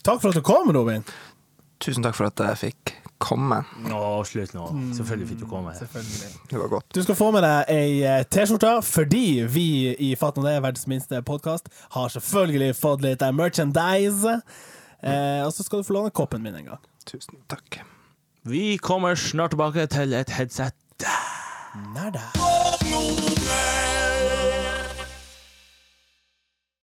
Takk 0.00 0.22
for 0.22 0.30
at 0.32 0.40
du 0.40 0.40
kom, 0.40 0.72
Robin. 0.72 1.04
Tusen 1.80 2.04
takk 2.04 2.16
for 2.18 2.28
at 2.28 2.40
jeg 2.44 2.60
fikk 2.60 2.94
komme. 3.20 3.60
Å, 3.92 4.00
slutt 4.28 4.52
nå. 4.56 4.66
Selvfølgelig 4.96 5.28
fikk 5.30 5.42
du 5.42 5.46
komme. 5.48 5.72
her. 5.72 5.78
Selvfølgelig. 5.80 6.30
Det 6.50 6.60
var 6.60 6.72
godt. 6.72 6.88
Du 6.96 7.02
skal 7.04 7.18
få 7.18 7.30
med 7.36 7.44
deg 7.44 7.72
ei 7.72 8.00
eh, 8.08 8.24
T-skjorte, 8.32 8.72
fordi 8.84 9.24
vi 9.48 9.66
i 10.08 10.10
Fatt 10.20 10.40
nå 10.40 10.44
det, 10.46 10.56
verdens 10.64 10.88
minste 10.90 11.20
podkast, 11.26 11.68
har 11.96 12.12
selvfølgelig 12.16 12.74
fått 12.80 13.04
litt 13.04 13.24
eh, 13.24 13.32
merchandise. 13.36 14.38
Eh, 15.00 15.40
og 15.44 15.52
så 15.56 15.64
skal 15.64 15.80
du 15.80 15.88
få 15.88 15.96
låne 15.96 16.12
koppen 16.16 16.44
min 16.44 16.56
en 16.60 16.72
gang. 16.74 16.84
Tusen 17.08 17.40
takk. 17.52 17.80
Vi 18.48 18.76
kommer 18.80 19.16
snart 19.20 19.52
tilbake 19.56 19.86
til 19.92 20.16
et 20.16 20.32
headset. 20.36 20.76
Nær 21.94 22.16